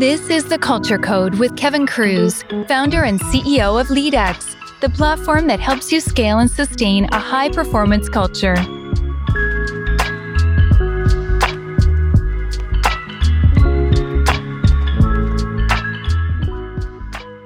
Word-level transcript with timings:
This 0.00 0.30
is 0.30 0.46
the 0.46 0.56
Culture 0.56 0.96
Code 0.96 1.34
with 1.34 1.58
Kevin 1.58 1.86
Kruse, 1.86 2.42
founder 2.66 3.04
and 3.04 3.20
CEO 3.20 3.78
of 3.78 3.88
LeadX, 3.88 4.56
the 4.80 4.88
platform 4.88 5.46
that 5.48 5.60
helps 5.60 5.92
you 5.92 6.00
scale 6.00 6.38
and 6.38 6.50
sustain 6.50 7.04
a 7.12 7.18
high 7.18 7.50
performance 7.50 8.08
culture. 8.08 8.54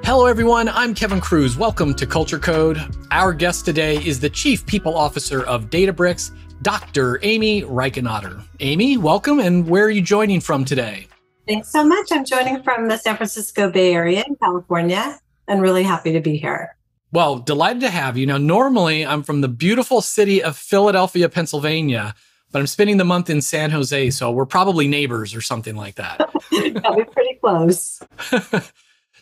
Hello, 0.04 0.26
everyone. 0.26 0.68
I'm 0.68 0.94
Kevin 0.94 1.20
Kruse. 1.20 1.56
Welcome 1.56 1.92
to 1.94 2.06
Culture 2.06 2.38
Code. 2.38 2.78
Our 3.10 3.32
guest 3.32 3.64
today 3.64 3.96
is 3.96 4.20
the 4.20 4.30
Chief 4.30 4.64
People 4.64 4.96
Officer 4.96 5.42
of 5.42 5.70
Databricks, 5.70 6.30
Dr. 6.62 7.18
Amy 7.24 7.62
Reichanadter. 7.62 8.44
Amy, 8.60 8.96
welcome. 8.96 9.40
And 9.40 9.68
where 9.68 9.86
are 9.86 9.90
you 9.90 10.02
joining 10.02 10.38
from 10.38 10.64
today? 10.64 11.08
Thanks 11.46 11.68
so 11.68 11.84
much. 11.84 12.10
I'm 12.10 12.24
joining 12.24 12.62
from 12.62 12.88
the 12.88 12.96
San 12.96 13.16
Francisco 13.16 13.70
Bay 13.70 13.94
Area 13.94 14.24
in 14.26 14.36
California 14.36 15.18
and 15.46 15.60
really 15.60 15.82
happy 15.82 16.12
to 16.12 16.20
be 16.20 16.36
here. 16.36 16.76
Well, 17.12 17.38
delighted 17.38 17.80
to 17.82 17.90
have 17.90 18.16
you. 18.16 18.26
Now, 18.26 18.38
normally 18.38 19.06
I'm 19.06 19.22
from 19.22 19.40
the 19.40 19.48
beautiful 19.48 20.00
city 20.00 20.42
of 20.42 20.56
Philadelphia, 20.56 21.28
Pennsylvania, 21.28 22.14
but 22.50 22.60
I'm 22.60 22.66
spending 22.66 22.96
the 22.96 23.04
month 23.04 23.30
in 23.30 23.40
San 23.40 23.70
Jose. 23.70 24.10
So 24.10 24.30
we're 24.30 24.46
probably 24.46 24.88
neighbors 24.88 25.34
or 25.34 25.40
something 25.40 25.76
like 25.76 25.96
that. 25.96 26.18
yeah, 26.52 26.90
we're 26.90 27.04
pretty 27.04 27.38
close. 27.40 28.02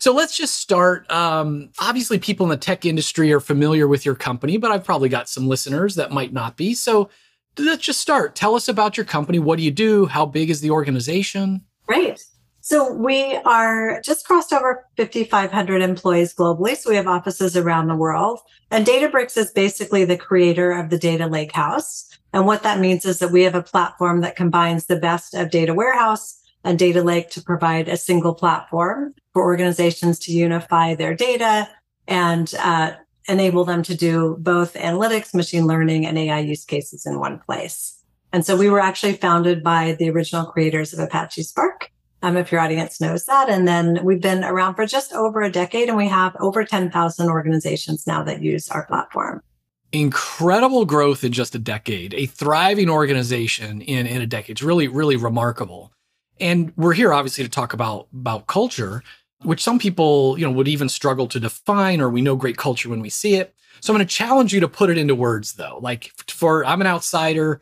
So 0.03 0.13
let's 0.13 0.37
just 0.37 0.57
start. 0.57 1.09
Um, 1.13 1.71
obviously, 1.79 2.19
people 2.19 2.45
in 2.45 2.51
the 2.51 2.57
tech 2.57 2.85
industry 2.85 3.33
are 3.33 3.39
familiar 3.39 3.87
with 3.87 4.05
your 4.05 4.17
company, 4.17 4.57
but 4.57 4.73
I've 4.73 4.83
probably 4.83 5.09
got 5.09 5.29
some 5.29 5.47
listeners 5.47 5.95
that 5.95 6.11
might 6.11 6.33
not 6.33 6.57
be. 6.57 6.75
So 6.75 7.09
let's 7.57 7.85
just 7.85 8.01
start. 8.01 8.35
Tell 8.35 8.57
us 8.57 8.67
about 8.67 8.97
your 8.97 9.07
company. 9.07 9.39
What 9.39 9.59
do 9.59 9.63
you 9.63 9.71
do? 9.71 10.07
How 10.07 10.27
big 10.27 10.51
is 10.51 10.61
the 10.61 10.73
organization? 10.73 11.65
Great. 11.87 12.23
So 12.61 12.93
we 12.93 13.37
are 13.45 14.01
just 14.03 14.25
crossed 14.25 14.53
over 14.53 14.87
5,500 14.97 15.83
employees 15.83 16.33
globally. 16.33 16.77
So 16.77 16.91
we 16.91 16.97
have 16.97 17.09
offices 17.09 17.57
around 17.57 17.89
the 17.89 17.97
world. 17.97 18.39
And 18.71 18.87
Databricks 18.87 19.37
is 19.37 19.51
basically 19.51 20.05
the 20.05 20.17
creator 20.17 20.71
of 20.71 20.89
the 20.89 20.99
data 20.99 21.25
lakehouse. 21.25 22.09
And 22.33 22.47
what 22.47 22.63
that 22.63 22.79
means 22.79 23.05
is 23.05 23.19
that 23.19 23.33
we 23.33 23.43
have 23.43 23.57
a 23.57 23.63
platform 23.63 24.21
that 24.21 24.37
combines 24.37 24.87
the 24.87 24.97
best 24.97 25.35
of 25.35 25.51
data 25.51 25.75
warehouse 25.75 26.41
and 26.65 26.79
data 26.79 27.03
lake 27.03 27.31
to 27.31 27.43
provide 27.43 27.89
a 27.89 27.97
single 27.97 28.35
platform 28.35 29.15
for 29.33 29.43
organizations 29.43 30.21
to 30.21 30.33
unify 30.33 30.95
their 30.95 31.15
data 31.15 31.69
and 32.07 32.55
uh, 32.61 32.93
enable 33.29 33.65
them 33.65 33.83
to 33.83 33.97
do 33.97 34.37
both 34.41 34.75
analytics, 34.75 35.35
machine 35.35 35.67
learning, 35.67 36.07
and 36.07 36.17
AI 36.17 36.39
use 36.39 36.65
cases 36.65 37.07
in 37.07 37.19
one 37.19 37.41
place. 37.41 38.02
And 38.33 38.45
so 38.45 38.57
we 38.57 38.71
were 38.71 38.81
actually 38.81 39.15
founded 39.15 39.63
by 39.63 39.93
the 39.99 40.11
original 40.11 40.47
creators 40.47 40.93
of 40.93 40.99
Apache 40.99 41.43
Spark. 41.43 41.91
Um, 42.25 42.37
if 42.37 42.53
your 42.53 42.61
audience 42.61 43.01
knows 43.01 43.25
that. 43.25 43.49
And 43.49 43.67
then 43.67 43.99
we've 44.05 44.21
been 44.21 44.45
around 44.45 44.77
for 44.77 44.87
just 44.87 45.13
over 45.13 45.43
a 45.43 45.51
decade 45.51 45.89
and 45.89 45.97
we 45.97 46.07
have 46.07 46.37
over 46.39 46.65
10,000 46.65 47.29
organizations 47.29 48.07
now 48.07 48.23
that 48.23 48.41
use 48.41 48.69
our 48.69 48.87
platform. 48.87 49.43
Incredible 49.91 50.85
growth 50.85 51.25
in 51.25 51.33
just 51.33 51.57
a 51.57 51.59
decade, 51.59 52.15
a 52.15 52.27
thriving 52.27 52.89
organization 52.89 53.83
in, 53.83 54.07
in 54.07 54.23
a 54.23 54.27
decade. 54.29 54.51
It's 54.51 54.63
really, 54.63 54.87
really 54.87 55.17
remarkable. 55.17 55.91
And 56.39 56.73
we're 56.77 56.93
here 56.93 57.13
obviously 57.13 57.43
to 57.43 57.51
talk 57.51 57.73
about, 57.73 58.07
about 58.15 58.47
culture, 58.47 59.03
which 59.43 59.61
some 59.61 59.81
people, 59.81 60.39
you 60.39 60.47
know, 60.47 60.53
would 60.53 60.69
even 60.69 60.89
struggle 60.89 61.27
to 61.27 61.41
define, 61.41 62.01
or 62.01 62.09
we 62.09 62.23
know 62.23 62.37
great 62.37 62.57
culture 62.57 62.89
when 62.89 63.01
we 63.01 63.11
see 63.11 63.35
it. 63.35 63.53
So 63.81 63.93
I'm 63.93 63.97
going 63.97 64.07
to 64.07 64.15
challenge 64.15 64.55
you 64.55 64.61
to 64.61 64.69
put 64.69 64.91
it 64.91 64.99
into 64.99 65.17
words 65.17 65.55
though. 65.55 65.81
Like 65.83 66.13
for 66.29 66.65
I'm 66.65 66.81
an 66.81 66.87
outsider, 66.87 67.61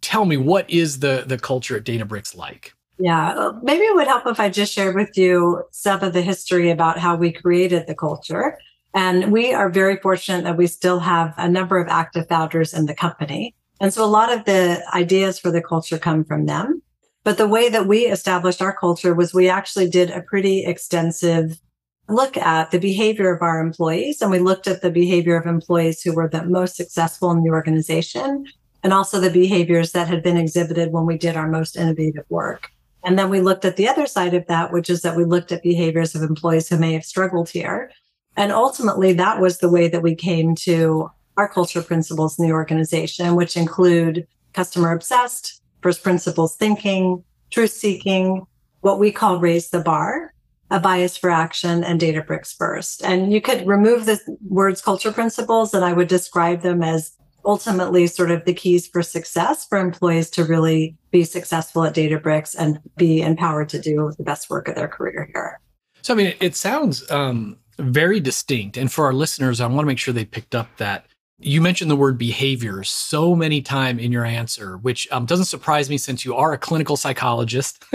tell 0.00 0.24
me 0.24 0.36
what 0.36 0.68
is 0.70 1.00
the 1.00 1.24
the 1.26 1.38
culture 1.38 1.76
at 1.76 1.84
Databricks 1.84 2.36
like? 2.36 2.74
Yeah, 2.98 3.30
uh, 3.30 3.52
maybe 3.62 3.84
it 3.84 3.94
would 3.94 4.08
help 4.08 4.26
if 4.26 4.40
I 4.40 4.48
just 4.48 4.72
shared 4.72 4.96
with 4.96 5.16
you 5.16 5.62
some 5.70 6.02
of 6.02 6.12
the 6.12 6.22
history 6.22 6.70
about 6.70 6.98
how 6.98 7.14
we 7.14 7.30
created 7.30 7.86
the 7.86 7.94
culture. 7.94 8.58
And 8.94 9.30
we 9.30 9.52
are 9.52 9.70
very 9.70 9.98
fortunate 9.98 10.42
that 10.44 10.56
we 10.56 10.66
still 10.66 10.98
have 10.98 11.32
a 11.36 11.48
number 11.48 11.78
of 11.78 11.88
active 11.88 12.26
founders 12.28 12.74
in 12.74 12.86
the 12.86 12.94
company. 12.94 13.54
And 13.80 13.94
so 13.94 14.04
a 14.04 14.06
lot 14.06 14.32
of 14.32 14.44
the 14.44 14.82
ideas 14.92 15.38
for 15.38 15.52
the 15.52 15.62
culture 15.62 15.98
come 15.98 16.24
from 16.24 16.46
them. 16.46 16.82
But 17.22 17.38
the 17.38 17.46
way 17.46 17.68
that 17.68 17.86
we 17.86 18.06
established 18.06 18.62
our 18.62 18.76
culture 18.76 19.14
was 19.14 19.32
we 19.32 19.48
actually 19.48 19.88
did 19.88 20.10
a 20.10 20.22
pretty 20.22 20.64
extensive 20.64 21.60
look 22.08 22.36
at 22.36 22.70
the 22.70 22.80
behavior 22.80 23.32
of 23.32 23.42
our 23.42 23.60
employees. 23.60 24.20
And 24.20 24.30
we 24.30 24.38
looked 24.38 24.66
at 24.66 24.80
the 24.80 24.90
behavior 24.90 25.36
of 25.36 25.46
employees 25.46 26.02
who 26.02 26.14
were 26.14 26.28
the 26.28 26.44
most 26.44 26.74
successful 26.74 27.30
in 27.30 27.44
the 27.44 27.50
organization 27.50 28.46
and 28.82 28.92
also 28.92 29.20
the 29.20 29.30
behaviors 29.30 29.92
that 29.92 30.08
had 30.08 30.22
been 30.22 30.36
exhibited 30.36 30.92
when 30.92 31.06
we 31.06 31.18
did 31.18 31.36
our 31.36 31.48
most 31.48 31.76
innovative 31.76 32.24
work. 32.28 32.70
And 33.04 33.18
then 33.18 33.30
we 33.30 33.40
looked 33.40 33.64
at 33.64 33.76
the 33.76 33.88
other 33.88 34.06
side 34.06 34.34
of 34.34 34.46
that, 34.46 34.72
which 34.72 34.90
is 34.90 35.02
that 35.02 35.16
we 35.16 35.24
looked 35.24 35.52
at 35.52 35.62
behaviors 35.62 36.14
of 36.14 36.22
employees 36.22 36.68
who 36.68 36.78
may 36.78 36.92
have 36.92 37.04
struggled 37.04 37.48
here. 37.48 37.90
And 38.36 38.52
ultimately, 38.52 39.12
that 39.14 39.40
was 39.40 39.58
the 39.58 39.70
way 39.70 39.88
that 39.88 40.02
we 40.02 40.14
came 40.14 40.54
to 40.56 41.10
our 41.36 41.48
culture 41.48 41.82
principles 41.82 42.38
in 42.38 42.46
the 42.46 42.52
organization, 42.52 43.36
which 43.36 43.56
include 43.56 44.26
customer 44.52 44.92
obsessed, 44.92 45.62
first 45.82 46.02
principles 46.02 46.56
thinking, 46.56 47.22
truth 47.50 47.70
seeking, 47.70 48.46
what 48.80 48.98
we 48.98 49.10
call 49.10 49.38
raise 49.38 49.70
the 49.70 49.80
bar, 49.80 50.34
a 50.70 50.78
bias 50.78 51.16
for 51.16 51.30
action, 51.30 51.82
and 51.82 52.00
Databricks 52.00 52.54
first. 52.54 53.02
And 53.02 53.32
you 53.32 53.40
could 53.40 53.66
remove 53.66 54.06
the 54.06 54.20
words 54.48 54.82
culture 54.82 55.12
principles, 55.12 55.72
and 55.74 55.84
I 55.84 55.92
would 55.92 56.08
describe 56.08 56.62
them 56.62 56.82
as 56.82 57.12
ultimately 57.48 58.06
sort 58.06 58.30
of 58.30 58.44
the 58.44 58.52
keys 58.52 58.86
for 58.86 59.02
success 59.02 59.66
for 59.66 59.78
employees 59.78 60.28
to 60.28 60.44
really 60.44 60.94
be 61.10 61.24
successful 61.24 61.82
at 61.82 61.94
Databricks 61.94 62.54
and 62.56 62.78
be 62.96 63.22
empowered 63.22 63.70
to 63.70 63.80
do 63.80 64.12
the 64.18 64.22
best 64.22 64.50
work 64.50 64.68
of 64.68 64.74
their 64.74 64.86
career 64.86 65.28
here. 65.32 65.58
So, 66.02 66.12
I 66.12 66.16
mean, 66.16 66.34
it 66.40 66.54
sounds 66.54 67.10
um, 67.10 67.56
very 67.78 68.20
distinct. 68.20 68.76
And 68.76 68.92
for 68.92 69.06
our 69.06 69.14
listeners, 69.14 69.60
I 69.60 69.66
want 69.66 69.80
to 69.80 69.86
make 69.86 69.98
sure 69.98 70.12
they 70.12 70.26
picked 70.26 70.54
up 70.54 70.68
that 70.76 71.06
you 71.40 71.60
mentioned 71.60 71.90
the 71.90 71.96
word 71.96 72.18
behavior 72.18 72.82
so 72.82 73.34
many 73.34 73.62
times 73.62 74.02
in 74.02 74.10
your 74.10 74.24
answer, 74.24 74.76
which 74.78 75.06
um, 75.12 75.24
doesn't 75.24 75.44
surprise 75.46 75.88
me 75.88 75.96
since 75.96 76.24
you 76.24 76.34
are 76.34 76.52
a 76.52 76.58
clinical 76.58 76.96
psychologist. 76.96 77.84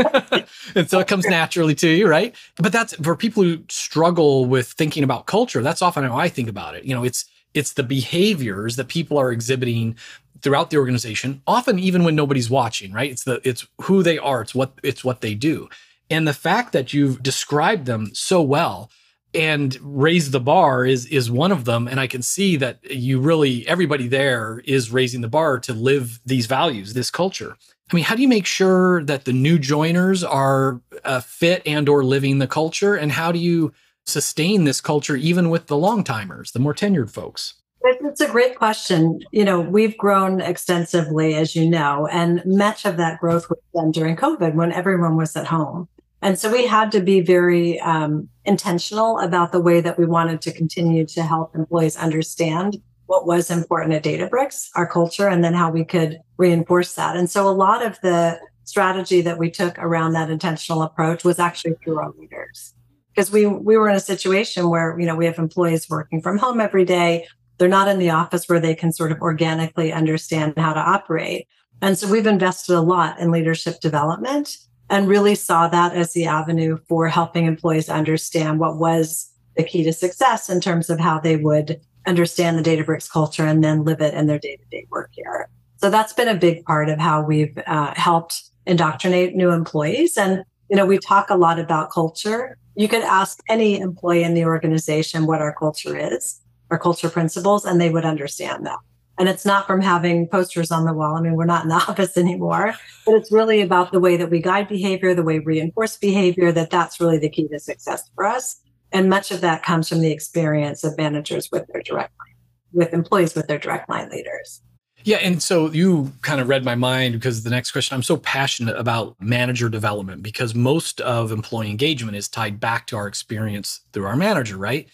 and 0.76 0.90
so 0.90 1.00
it 1.00 1.08
comes 1.08 1.26
naturally 1.26 1.76
to 1.76 1.90
you, 1.90 2.08
right? 2.08 2.34
But 2.56 2.72
that's 2.72 2.96
for 2.96 3.18
people 3.18 3.44
who 3.44 3.60
struggle 3.70 4.46
with 4.46 4.70
thinking 4.70 5.04
about 5.04 5.26
culture, 5.28 5.62
that's 5.62 5.82
often 5.82 6.06
how 6.06 6.18
I 6.18 6.30
think 6.30 6.48
about 6.48 6.76
it. 6.76 6.86
You 6.86 6.96
know, 6.96 7.04
it's 7.04 7.26
it's 7.54 7.74
the 7.74 7.84
behaviors 7.84 8.76
that 8.76 8.88
people 8.88 9.18
are 9.18 9.32
exhibiting 9.32 9.96
throughout 10.42 10.70
the 10.70 10.78
organization, 10.78 11.42
often 11.48 11.80
even 11.80 12.04
when 12.04 12.16
nobody's 12.16 12.50
watching, 12.50 12.92
right? 12.92 13.12
It's 13.12 13.24
the 13.24 13.42
it's 13.48 13.66
who 13.82 14.04
they 14.04 14.18
are, 14.18 14.42
it's 14.42 14.54
what 14.54 14.74
it's 14.84 15.04
what 15.04 15.22
they 15.22 15.36
do. 15.36 15.70
And 16.10 16.28
the 16.28 16.34
fact 16.34 16.74
that 16.74 16.94
you've 16.94 17.24
described 17.24 17.86
them 17.86 18.14
so 18.14 18.42
well 18.42 18.92
and 19.34 19.78
raise 19.82 20.32
the 20.32 20.40
bar 20.40 20.86
is 20.86 21.06
is 21.08 21.32
one 21.32 21.52
of 21.52 21.66
them 21.66 21.88
and 21.88 22.00
i 22.00 22.08
can 22.08 22.22
see 22.22 22.56
that 22.56 22.80
you 22.92 23.20
really 23.20 23.68
everybody 23.68 24.08
there 24.08 24.62
is 24.66 24.92
raising 24.92 25.22
the 25.22 25.28
bar 25.28 25.60
to 25.60 25.74
live 25.74 26.20
these 26.26 26.46
values 26.46 26.94
this 26.94 27.10
culture 27.10 27.58
i 27.92 27.96
mean 27.96 28.04
how 28.04 28.16
do 28.16 28.22
you 28.22 28.28
make 28.28 28.46
sure 28.46 29.04
that 29.04 29.26
the 29.26 29.34
new 29.34 29.58
joiners 29.58 30.24
are 30.24 30.82
uh, 31.04 31.20
fit 31.20 31.64
and 31.66 31.90
or 31.90 32.04
living 32.04 32.38
the 32.38 32.48
culture 32.48 32.96
and 32.96 33.12
how 33.12 33.32
do 33.32 33.40
you 33.40 33.74
sustain 34.06 34.64
this 34.64 34.82
culture 34.82 35.16
even 35.16 35.50
with 35.50 35.68
the 35.68 35.78
long 35.78 36.04
timers 36.04 36.52
the 36.52 36.60
more 36.60 36.74
tenured 36.74 37.10
folks 37.10 37.56
it's 37.86 38.22
a 38.22 38.30
great 38.30 38.56
question. 38.56 39.20
You 39.32 39.44
know, 39.44 39.60
we've 39.60 39.98
grown 39.98 40.40
extensively, 40.40 41.36
as 41.36 41.56
you 41.56 41.70
know, 41.70 42.08
and 42.08 42.42
much 42.46 42.86
of 42.86 42.98
that 42.98 43.20
growth 43.20 43.50
was 43.50 43.60
done 43.74 43.92
during 43.92 44.16
COVID 44.16 44.56
when 44.56 44.72
everyone 44.72 45.18
was 45.18 45.36
at 45.36 45.48
home. 45.48 45.90
And 46.22 46.40
so 46.40 46.50
we 46.50 46.66
had 46.66 46.92
to 46.94 47.02
be 47.02 47.20
very 47.20 47.80
um, 47.82 48.30
intentional 48.46 49.20
about 49.20 49.52
the 49.52 49.60
way 49.60 49.82
that 49.82 50.00
we 50.00 50.06
wanted 50.06 50.42
to 50.44 50.54
continue 50.54 51.06
to 51.08 51.24
help 51.24 51.54
employees 51.54 51.98
understand 51.98 52.82
what 53.08 53.28
was 53.28 53.52
important 53.52 53.94
at 53.94 54.04
Databricks, 54.04 54.70
our 54.76 54.88
culture, 54.88 55.28
and 55.28 55.44
then 55.44 55.54
how 55.54 55.70
we 55.70 55.84
could 55.84 56.20
reinforce 56.38 56.94
that. 56.94 57.18
And 57.18 57.30
so 57.30 57.50
a 57.50 57.52
lot 57.52 57.86
of 57.86 58.00
the 58.00 58.40
strategy 58.64 59.20
that 59.20 59.38
we 59.38 59.52
took 59.52 59.78
around 59.78 60.14
that 60.14 60.30
intentional 60.30 60.84
approach 60.84 61.26
was 61.26 61.40
actually 61.40 61.76
through 61.84 62.00
our 62.00 62.14
leaders. 62.18 62.74
Because 63.14 63.32
we 63.32 63.46
we 63.46 63.78
were 63.78 63.90
in 63.90 63.96
a 63.96 64.00
situation 64.00 64.70
where, 64.70 65.00
you 65.00 65.06
know, 65.06 65.16
we 65.16 65.26
have 65.26 65.38
employees 65.38 65.90
working 65.90 66.22
from 66.22 66.38
home 66.38 66.60
every 66.60 66.86
day. 66.86 67.28
They're 67.58 67.68
not 67.68 67.88
in 67.88 68.00
the 68.00 68.10
office 68.10 68.50
where 68.50 68.60
they 68.60 68.76
can 68.76 68.92
sort 68.92 69.12
of 69.12 69.22
organically 69.22 69.94
understand 69.94 70.58
how 70.58 70.74
to 70.74 70.80
operate. 70.80 71.48
And 71.82 71.98
so 71.98 72.10
we've 72.10 72.28
invested 72.28 72.76
a 72.76 72.82
lot 72.82 73.20
in 73.20 73.30
leadership 73.30 73.80
development 73.80 74.58
and 74.90 75.08
really 75.08 75.36
saw 75.36 75.68
that 75.68 75.94
as 75.94 76.14
the 76.14 76.26
avenue 76.26 76.78
for 76.88 77.08
helping 77.08 77.46
employees 77.46 77.90
understand 77.90 78.60
what 78.60 78.78
was 78.78 79.32
the 79.56 79.64
key 79.64 79.84
to 79.84 79.94
success 79.94 80.50
in 80.50 80.60
terms 80.60 80.90
of 80.90 81.00
how 81.00 81.20
they 81.20 81.36
would 81.36 81.80
understand 82.06 82.58
the 82.58 82.64
Databricks 82.64 83.10
culture 83.10 83.46
and 83.46 83.64
then 83.64 83.84
live 83.84 84.02
it 84.02 84.14
in 84.14 84.28
their 84.28 84.40
day 84.40 84.56
to 84.56 84.66
day 84.72 84.86
work 84.90 85.10
here. 85.12 85.48
So 85.78 85.90
that's 85.90 86.14
been 86.14 86.28
a 86.28 86.36
big 86.36 86.66
part 86.66 86.90
of 86.90 87.00
how 87.00 87.24
we've 87.24 87.58
uh, 87.68 87.94
helped 87.96 88.44
indoctrinate 88.66 89.36
new 89.36 89.52
employees. 89.52 90.18
And, 90.18 90.44
you 90.70 90.76
know, 90.78 90.86
we 90.86 90.98
talk 90.98 91.30
a 91.30 91.36
lot 91.36 91.60
about 91.60 91.92
culture. 91.92 92.58
You 92.76 92.88
could 92.88 93.04
ask 93.04 93.40
any 93.50 93.80
employee 93.80 94.24
in 94.24 94.34
the 94.34 94.46
organization 94.46 95.26
what 95.26 95.42
our 95.42 95.54
culture 95.54 95.96
is, 95.96 96.42
our 96.72 96.80
culture 96.80 97.10
principles, 97.10 97.66
and 97.66 97.80
they 97.80 97.90
would 97.90 98.06
understand 98.06 98.66
that. 98.66 98.80
And 99.20 99.30
it's 99.30 99.46
not 99.46 99.68
from 99.68 99.82
having 99.82 100.28
posters 100.28 100.72
on 100.72 100.86
the 100.86 100.94
wall. 100.94 101.16
I 101.16 101.22
mean, 101.22 101.36
we're 101.36 101.46
not 101.46 101.64
in 101.64 101.70
the 101.70 101.76
office 101.88 102.18
anymore, 102.18 102.74
but 103.06 103.14
it's 103.14 103.32
really 103.32 103.62
about 103.62 103.92
the 103.92 104.00
way 104.00 104.18
that 104.18 104.32
we 104.32 104.42
guide 104.42 104.68
behavior, 104.68 105.14
the 105.14 105.24
way 105.24 105.40
we 105.40 105.46
reinforce 105.46 105.98
behavior, 105.98 106.52
that 106.52 106.72
that's 106.72 107.00
really 107.00 107.20
the 107.20 107.30
key 107.30 107.48
to 107.50 107.60
success 107.60 108.10
for 108.16 108.26
us. 108.26 108.60
And 108.92 109.10
much 109.10 109.32
of 109.32 109.42
that 109.42 109.64
comes 109.64 109.90
from 109.90 110.02
the 110.02 110.12
experience 110.12 110.84
of 110.84 110.98
managers 110.98 111.50
with 111.52 111.68
their 111.68 111.82
direct 111.82 112.14
line, 112.20 112.36
with 112.72 112.94
employees 112.94 113.36
with 113.36 113.48
their 113.48 113.60
direct 113.60 113.90
line 113.90 114.10
leaders. 114.10 114.62
Yeah. 115.04 115.18
And 115.18 115.42
so 115.42 115.72
you 115.72 116.12
kind 116.22 116.40
of 116.40 116.48
read 116.48 116.64
my 116.64 116.76
mind 116.76 117.14
because 117.14 117.44
the 117.44 117.50
next 117.50 117.72
question 117.72 117.96
I'm 117.96 118.04
so 118.04 118.18
passionate 118.18 118.78
about 118.78 119.16
manager 119.20 119.70
development 119.70 120.24
because 120.24 120.56
most 120.56 121.02
of 121.02 121.32
employee 121.32 121.70
engagement 121.70 122.16
is 122.16 122.28
tied 122.28 122.60
back 122.60 122.88
to 122.88 122.96
our 122.96 123.08
experience 123.08 123.82
through 123.92 124.06
our 124.06 124.16
manager, 124.16 124.58
right? 124.58 124.88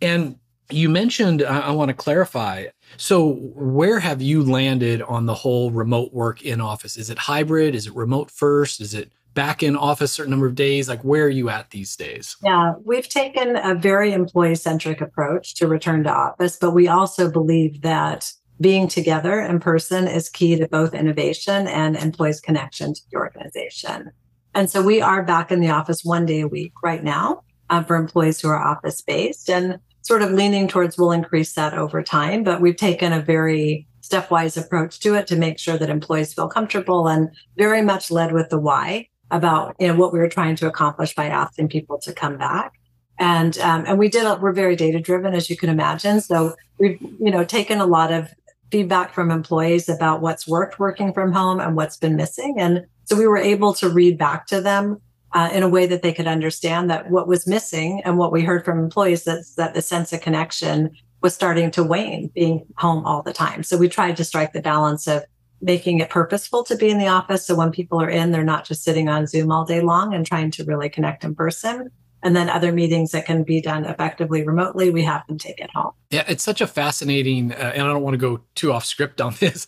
And 0.00 0.38
you 0.70 0.88
mentioned, 0.88 1.42
I, 1.42 1.60
I 1.60 1.70
want 1.72 1.88
to 1.90 1.94
clarify. 1.94 2.66
So, 2.96 3.34
where 3.54 4.00
have 4.00 4.22
you 4.22 4.42
landed 4.42 5.02
on 5.02 5.26
the 5.26 5.34
whole 5.34 5.70
remote 5.70 6.12
work 6.12 6.42
in 6.42 6.60
office? 6.60 6.96
Is 6.96 7.10
it 7.10 7.18
hybrid? 7.18 7.74
Is 7.74 7.86
it 7.86 7.94
remote 7.94 8.30
first? 8.30 8.80
Is 8.80 8.94
it 8.94 9.12
back 9.34 9.62
in 9.62 9.76
office 9.76 10.12
a 10.12 10.14
certain 10.14 10.30
number 10.30 10.46
of 10.46 10.54
days? 10.54 10.88
Like, 10.88 11.02
where 11.02 11.24
are 11.24 11.30
you 11.30 11.48
at 11.50 11.70
these 11.70 11.96
days? 11.96 12.36
Yeah, 12.42 12.74
we've 12.84 13.08
taken 13.08 13.56
a 13.56 13.74
very 13.74 14.12
employee 14.12 14.54
centric 14.54 15.00
approach 15.00 15.54
to 15.56 15.66
return 15.66 16.04
to 16.04 16.10
office, 16.10 16.56
but 16.56 16.70
we 16.70 16.88
also 16.88 17.30
believe 17.30 17.82
that 17.82 18.32
being 18.60 18.88
together 18.88 19.40
in 19.40 19.60
person 19.60 20.06
is 20.06 20.28
key 20.28 20.56
to 20.56 20.68
both 20.68 20.94
innovation 20.94 21.66
and 21.66 21.96
employees' 21.96 22.40
connection 22.40 22.94
to 22.94 23.00
the 23.10 23.16
organization. 23.16 24.10
And 24.54 24.70
so 24.70 24.82
we 24.82 25.00
are 25.00 25.22
back 25.22 25.50
in 25.50 25.60
the 25.60 25.70
office 25.70 26.04
one 26.04 26.26
day 26.26 26.40
a 26.40 26.48
week 26.48 26.72
right 26.82 27.02
now 27.02 27.42
uh, 27.70 27.82
for 27.82 27.96
employees 27.96 28.40
who 28.40 28.48
are 28.48 28.62
office 28.62 29.02
based 29.02 29.50
and 29.50 29.78
sort 30.02 30.22
of 30.22 30.30
leaning 30.30 30.68
towards 30.68 30.96
we'll 30.96 31.10
increase 31.10 31.54
that 31.54 31.74
over 31.74 32.02
time. 32.02 32.44
But 32.44 32.60
we've 32.60 32.76
taken 32.76 33.12
a 33.12 33.20
very 33.20 33.88
stepwise 34.02 34.62
approach 34.62 35.00
to 35.00 35.14
it 35.14 35.26
to 35.26 35.36
make 35.36 35.58
sure 35.58 35.78
that 35.78 35.90
employees 35.90 36.34
feel 36.34 36.48
comfortable 36.48 37.08
and 37.08 37.30
very 37.56 37.82
much 37.82 38.10
led 38.10 38.32
with 38.32 38.50
the 38.50 38.58
why 38.58 39.08
about 39.30 39.74
you 39.80 39.88
know 39.88 39.96
what 39.96 40.12
we 40.12 40.18
were 40.18 40.28
trying 40.28 40.54
to 40.54 40.66
accomplish 40.66 41.14
by 41.14 41.26
asking 41.26 41.68
people 41.68 41.98
to 41.98 42.12
come 42.12 42.36
back 42.36 42.74
and 43.18 43.58
um, 43.58 43.84
and 43.86 43.98
we 43.98 44.08
did 44.08 44.24
we're 44.42 44.52
very 44.52 44.76
data 44.76 45.00
driven 45.00 45.34
as 45.34 45.48
you 45.48 45.56
can 45.56 45.70
imagine 45.70 46.20
so 46.20 46.54
we've 46.78 47.00
you 47.00 47.30
know 47.30 47.42
taken 47.42 47.80
a 47.80 47.86
lot 47.86 48.12
of 48.12 48.28
feedback 48.74 49.14
from 49.14 49.30
employees 49.30 49.88
about 49.88 50.20
what's 50.20 50.48
worked 50.48 50.80
working 50.80 51.12
from 51.12 51.32
home 51.32 51.60
and 51.60 51.76
what's 51.76 51.96
been 51.96 52.16
missing 52.16 52.56
and 52.58 52.84
so 53.04 53.14
we 53.14 53.28
were 53.28 53.38
able 53.38 53.72
to 53.72 53.88
read 53.88 54.18
back 54.18 54.48
to 54.48 54.60
them 54.60 55.00
uh, 55.32 55.48
in 55.52 55.62
a 55.62 55.68
way 55.68 55.86
that 55.86 56.02
they 56.02 56.12
could 56.12 56.26
understand 56.26 56.90
that 56.90 57.08
what 57.08 57.28
was 57.28 57.46
missing 57.46 58.02
and 58.04 58.18
what 58.18 58.32
we 58.32 58.42
heard 58.42 58.64
from 58.64 58.80
employees 58.80 59.22
that 59.22 59.44
that 59.56 59.74
the 59.74 59.80
sense 59.80 60.12
of 60.12 60.20
connection 60.20 60.90
was 61.20 61.32
starting 61.32 61.70
to 61.70 61.84
wane 61.84 62.32
being 62.34 62.66
home 62.76 63.06
all 63.06 63.22
the 63.22 63.32
time 63.32 63.62
so 63.62 63.76
we 63.76 63.88
tried 63.88 64.16
to 64.16 64.24
strike 64.24 64.52
the 64.52 64.60
balance 64.60 65.06
of 65.06 65.22
making 65.64 66.00
it 66.00 66.10
purposeful 66.10 66.62
to 66.62 66.76
be 66.76 66.90
in 66.90 66.98
the 66.98 67.08
office. 67.08 67.46
So 67.46 67.54
when 67.54 67.70
people 67.70 68.00
are 68.00 68.10
in, 68.10 68.32
they're 68.32 68.44
not 68.44 68.66
just 68.66 68.84
sitting 68.84 69.08
on 69.08 69.26
Zoom 69.26 69.50
all 69.50 69.64
day 69.64 69.80
long 69.80 70.12
and 70.12 70.26
trying 70.26 70.50
to 70.52 70.64
really 70.64 70.90
connect 70.90 71.24
in 71.24 71.34
person. 71.34 71.90
And 72.24 72.34
then 72.34 72.48
other 72.48 72.72
meetings 72.72 73.12
that 73.12 73.26
can 73.26 73.42
be 73.42 73.60
done 73.60 73.84
effectively 73.84 74.42
remotely, 74.42 74.90
we 74.90 75.04
have 75.04 75.26
them 75.26 75.36
take 75.36 75.60
it 75.60 75.70
home. 75.74 75.92
Yeah, 76.10 76.24
it's 76.26 76.42
such 76.42 76.62
a 76.62 76.66
fascinating, 76.66 77.52
uh, 77.52 77.72
and 77.74 77.82
I 77.82 77.86
don't 77.86 78.02
want 78.02 78.14
to 78.14 78.18
go 78.18 78.40
too 78.54 78.72
off 78.72 78.86
script 78.86 79.20
on 79.20 79.34
this, 79.40 79.66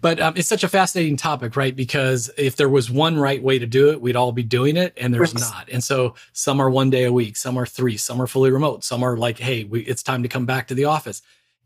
but 0.00 0.18
um, 0.18 0.32
it's 0.36 0.48
such 0.48 0.64
a 0.64 0.68
fascinating 0.68 1.18
topic, 1.18 1.54
right? 1.54 1.76
Because 1.76 2.30
if 2.38 2.56
there 2.56 2.68
was 2.68 2.90
one 2.90 3.18
right 3.18 3.42
way 3.42 3.58
to 3.58 3.66
do 3.66 3.90
it, 3.90 4.00
we'd 4.00 4.16
all 4.16 4.32
be 4.32 4.42
doing 4.42 4.78
it, 4.78 4.94
and 4.96 5.12
there's 5.12 5.34
not. 5.34 5.68
And 5.70 5.84
so 5.84 6.14
some 6.32 6.60
are 6.60 6.70
one 6.70 6.88
day 6.88 7.04
a 7.04 7.12
week, 7.12 7.36
some 7.36 7.58
are 7.58 7.66
three, 7.66 7.98
some 7.98 8.22
are 8.22 8.26
fully 8.26 8.50
remote, 8.50 8.84
some 8.84 9.02
are 9.02 9.18
like, 9.18 9.38
hey, 9.38 9.64
we, 9.64 9.80
it's 9.82 10.02
time 10.02 10.22
to 10.22 10.28
come 10.30 10.46
back 10.46 10.68
to 10.68 10.74
the 10.74 10.86
office. 10.86 11.20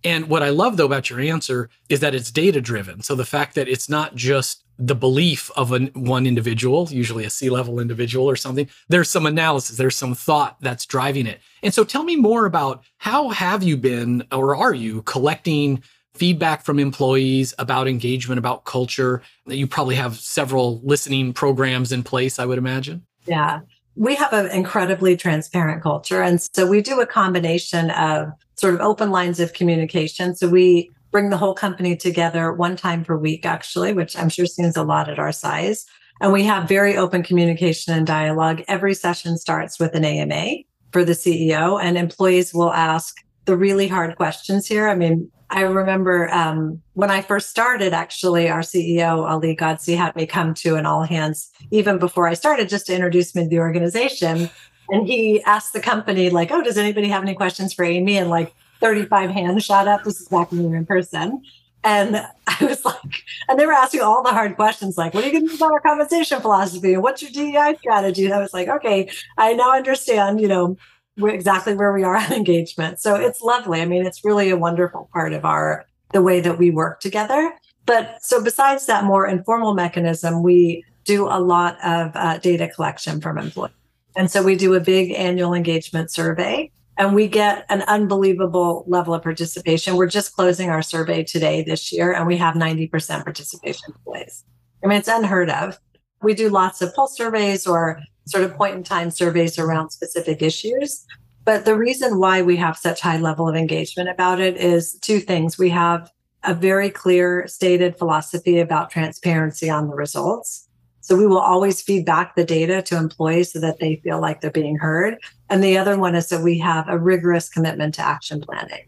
And 0.05 0.29
what 0.29 0.43
I 0.43 0.51
love 0.51 0.77
though 0.77 0.87
about 0.87 1.11
your 1.11 1.21
answer 1.21 1.71
is 1.89 2.01
that 2.01 2.15
it's 2.15 2.31
data 2.31 2.61
driven. 2.61 3.03
So 3.03 3.15
the 3.15 3.25
fact 3.25 3.55
that 3.55 3.69
it's 3.69 3.89
not 3.89 4.15
just 4.15 4.65
the 4.79 4.95
belief 4.95 5.51
of 5.57 5.71
an, 5.73 5.91
one 5.95 6.27
individual, 6.27 6.89
usually 6.91 7.25
a 7.25 7.31
C 7.31 7.51
level 7.51 7.79
individual 7.79 8.29
or 8.29 8.37
something, 8.37 8.69
there's 8.89 9.09
some 9.09 9.27
analysis, 9.27 9.77
there's 9.77 9.97
some 9.97 10.15
thought 10.15 10.57
that's 10.61 10.87
driving 10.87 11.27
it. 11.27 11.41
And 11.63 11.73
so 11.73 11.85
tell 11.85 12.03
me 12.03 12.17
more 12.17 12.47
about 12.47 12.83
how 12.99 13.29
have 13.31 13.63
you 13.63 13.77
been 13.77 14.25
or 14.33 14.57
are 14.57 14.75
you 14.75 15.03
collecting 15.03 15.83
feedback 16.15 16.65
from 16.65 16.79
employees 16.79 17.55
about 17.59 17.87
engagement, 17.87 18.39
about 18.39 18.65
culture? 18.65 19.23
That 19.47 19.57
You 19.57 19.67
probably 19.67 19.95
have 19.95 20.17
several 20.17 20.81
listening 20.83 21.33
programs 21.33 21.93
in 21.93 22.03
place, 22.03 22.39
I 22.39 22.47
would 22.47 22.59
imagine. 22.59 23.07
Yeah. 23.27 23.61
We 23.95 24.15
have 24.17 24.33
an 24.33 24.51
incredibly 24.51 25.17
transparent 25.17 25.83
culture. 25.83 26.23
And 26.23 26.41
so 26.41 26.67
we 26.67 26.81
do 26.81 27.01
a 27.01 27.07
combination 27.07 27.91
of 27.91 28.33
sort 28.63 28.75
of 28.75 28.81
open 28.81 29.11
lines 29.11 29.41
of 29.41 29.53
communication. 29.55 30.37
So 30.37 30.49
we 30.49 30.89
bring 31.11 31.31
the 31.31 31.37
whole 31.37 31.53
company 31.53 31.97
together 31.97 32.53
one 32.53 32.77
time 32.77 33.05
per 33.05 33.17
week, 33.17 33.45
actually, 33.45 33.93
which 33.93 34.17
I'm 34.17 34.29
sure 34.29 34.47
seems 34.47 34.77
a 34.77 34.85
lot 34.85 35.09
at 35.09 35.19
our 35.19 35.33
size. 35.33 35.85
And 36.21 36.33
we 36.33 36.45
have 36.45 36.69
very 36.69 36.97
open 36.97 37.25
communication 37.25 37.93
and 37.93 38.07
dialogue. 38.07 38.63
Every 38.69 38.95
session 38.95 39.37
starts 39.37 39.81
with 39.81 39.97
an 39.97 40.05
AMA 40.05 40.59
for 40.93 41.05
the 41.05 41.13
CEO, 41.13 41.83
and 41.83 41.99
employees 41.99 42.55
will 42.55 42.73
ask 42.73 43.17
the 43.47 43.57
really 43.57 43.89
hard 43.89 44.15
questions 44.15 44.69
here. 44.69 44.89
I 44.89 44.95
mean, 44.95 45.29
I 45.51 45.63
remember 45.63 46.33
um, 46.33 46.81
when 46.93 47.11
I 47.11 47.21
first 47.21 47.51
started, 47.51 47.93
actually, 47.93 48.49
our 48.49 48.61
CEO, 48.61 49.29
Ali 49.29 49.57
Ghodsi, 49.57 49.97
had 49.97 50.15
me 50.15 50.25
come 50.25 50.55
to 50.55 50.77
an 50.77 50.87
all 50.87 51.03
hands 51.03 51.51
even 51.73 51.99
before 51.99 52.29
I 52.29 52.35
started 52.35 52.69
just 52.69 52.87
to 52.87 52.95
introduce 52.95 53.35
me 53.35 53.43
to 53.43 53.49
the 53.49 53.59
organization. 53.59 54.49
And 54.91 55.07
he 55.07 55.43
asked 55.45 55.73
the 55.73 55.81
company, 55.81 56.31
like, 56.31 56.51
oh, 56.51 56.63
does 56.63 56.77
anybody 56.77 57.09
have 57.09 57.23
any 57.23 57.35
questions 57.35 57.73
for 57.73 57.85
Amy? 57.85 58.19
And 58.19 58.31
like 58.31 58.55
35 58.81 59.31
hands 59.31 59.65
shot 59.65 59.89
up. 59.89 60.05
This 60.05 60.21
is 60.21 60.29
back 60.29 60.51
when 60.51 60.63
we 60.63 60.69
were 60.69 60.77
in 60.77 60.87
person. 60.87 61.43
And 61.85 62.17
I 62.47 62.65
was 62.65 62.85
like, 62.85 63.25
and 63.49 63.59
they 63.59 63.67
were 63.67 63.73
asking 63.73 64.01
all 64.01 64.23
the 64.23 64.31
hard 64.31 64.57
questions, 64.57 64.97
like, 64.97 65.15
what 65.15 65.25
are 65.25 65.27
you 65.27 65.33
going 65.33 65.45
to 65.45 65.51
do 65.51 65.57
about 65.57 65.73
our 65.73 65.81
compensation 65.81 66.41
philosophy? 66.41 66.95
And 66.95 67.03
what's 67.03 67.23
your 67.23 67.31
DEI 67.31 67.77
strategy? 67.79 68.25
And 68.25 68.35
I 68.35 68.41
was 68.41 68.53
like, 68.53 68.69
okay, 68.69 69.11
I 69.39 69.53
now 69.55 69.75
understand, 69.75 70.41
you 70.41 70.49
know, 70.49 70.77
exactly 71.19 71.75
where 71.75 71.93
we 71.93 72.05
are 72.05 72.17
on 72.17 72.33
engagement. 72.33 73.01
So 73.01 73.17
it's 73.17 73.41
lovely. 73.41 73.81
I 73.81 73.87
mean, 73.87 74.07
it's 74.07 74.25
really 74.25 74.51
a 74.51 74.57
wonderful 74.57 75.09
part 75.13 75.33
of 75.33 75.45
our, 75.45 75.87
the 76.13 76.23
way 76.23 76.41
that 76.41 76.59
we 76.59 76.71
work 76.71 77.01
together. 77.01 77.53
But 77.85 78.23
so 78.23 78.43
besides 78.43 78.87
that 78.87 79.05
more 79.05 79.27
informal 79.27 79.75
mechanism, 79.75 80.43
we 80.43 80.85
do 81.05 81.27
a 81.27 81.41
lot 81.41 81.77
of 81.85 82.13
uh, 82.15 82.39
data 82.39 82.69
collection 82.69 83.21
from 83.21 83.39
employees. 83.39 83.75
And 84.17 84.31
so 84.31 84.43
we 84.43 84.57
do 84.57 84.75
a 84.75 84.81
big 84.81 85.13
annual 85.13 85.55
engagement 85.55 86.11
survey 86.11 86.71
and 86.99 87.15
we 87.15 87.27
get 87.27 87.65
an 87.69 87.83
unbelievable 87.83 88.85
level 88.87 89.15
of 89.15 89.23
participation. 89.23 89.97
We're 89.97 90.07
just 90.07 90.35
closing 90.35 90.71
our 90.71 90.83
survey 90.83 91.25
today 91.25 91.63
this 91.63 91.93
year 91.93 92.13
and 92.13 92.27
we 92.27 92.37
have 92.37 92.55
90% 92.55 93.25
participation 93.25 93.95
place. 94.05 94.45
I 94.85 94.89
mean, 94.89 94.99
it's 94.99 95.09
unheard 95.09 95.51
of. 95.51 95.79
We 96.23 96.35
do 96.35 96.51
lots 96.51 96.83
of 96.83 96.95
pulse 96.95 97.17
surveys 97.17 97.67
or 97.67 98.01
sort 98.27 98.45
of 98.45 98.55
point 98.55 98.77
in 98.77 98.83
time 98.83 99.11
surveys 99.11 99.59
around 99.59 99.91
specific 99.91 100.43
issues. 100.43 101.05
But 101.45 101.65
the 101.65 101.77
reason 101.77 102.19
why 102.19 102.43
we 102.43 102.57
have 102.57 102.77
such 102.77 103.01
high 103.01 103.19
level 103.19 103.49
of 103.49 103.57
engagement 103.57 104.09
about 104.09 104.41
it 104.41 104.57
is 104.57 104.97
two 105.01 105.19
things. 105.19 105.59
We 105.59 105.71
have 105.71 106.11
a 106.45 106.55
very 106.55 106.91
clear 106.91 107.47
stated 107.49 107.97
philosophy 107.97 108.61
about 108.61 108.91
transparency 108.91 109.69
on 109.71 109.89
the 109.89 109.95
results. 109.95 110.69
So 111.03 111.17
we 111.17 111.27
will 111.27 111.39
always 111.39 111.83
feed 111.83 112.07
back 112.07 112.37
the 112.37 112.45
data 112.45 112.81
to 112.83 112.97
employees 112.97 113.53
so 113.53 113.61
that 113.61 113.81
they 113.81 113.97
feel 113.97 114.21
like 114.21 114.41
they're 114.41 114.51
being 114.51 114.77
heard. 114.77 115.19
And 115.51 115.63
the 115.63 115.77
other 115.77 115.99
one 115.99 116.15
is 116.15 116.29
that 116.29 116.43
we 116.43 116.59
have 116.59 116.89
a 116.89 116.99
rigorous 116.99 117.49
commitment 117.49 117.95
to 117.97 118.03
action 118.03 118.41
planning. 118.41 118.87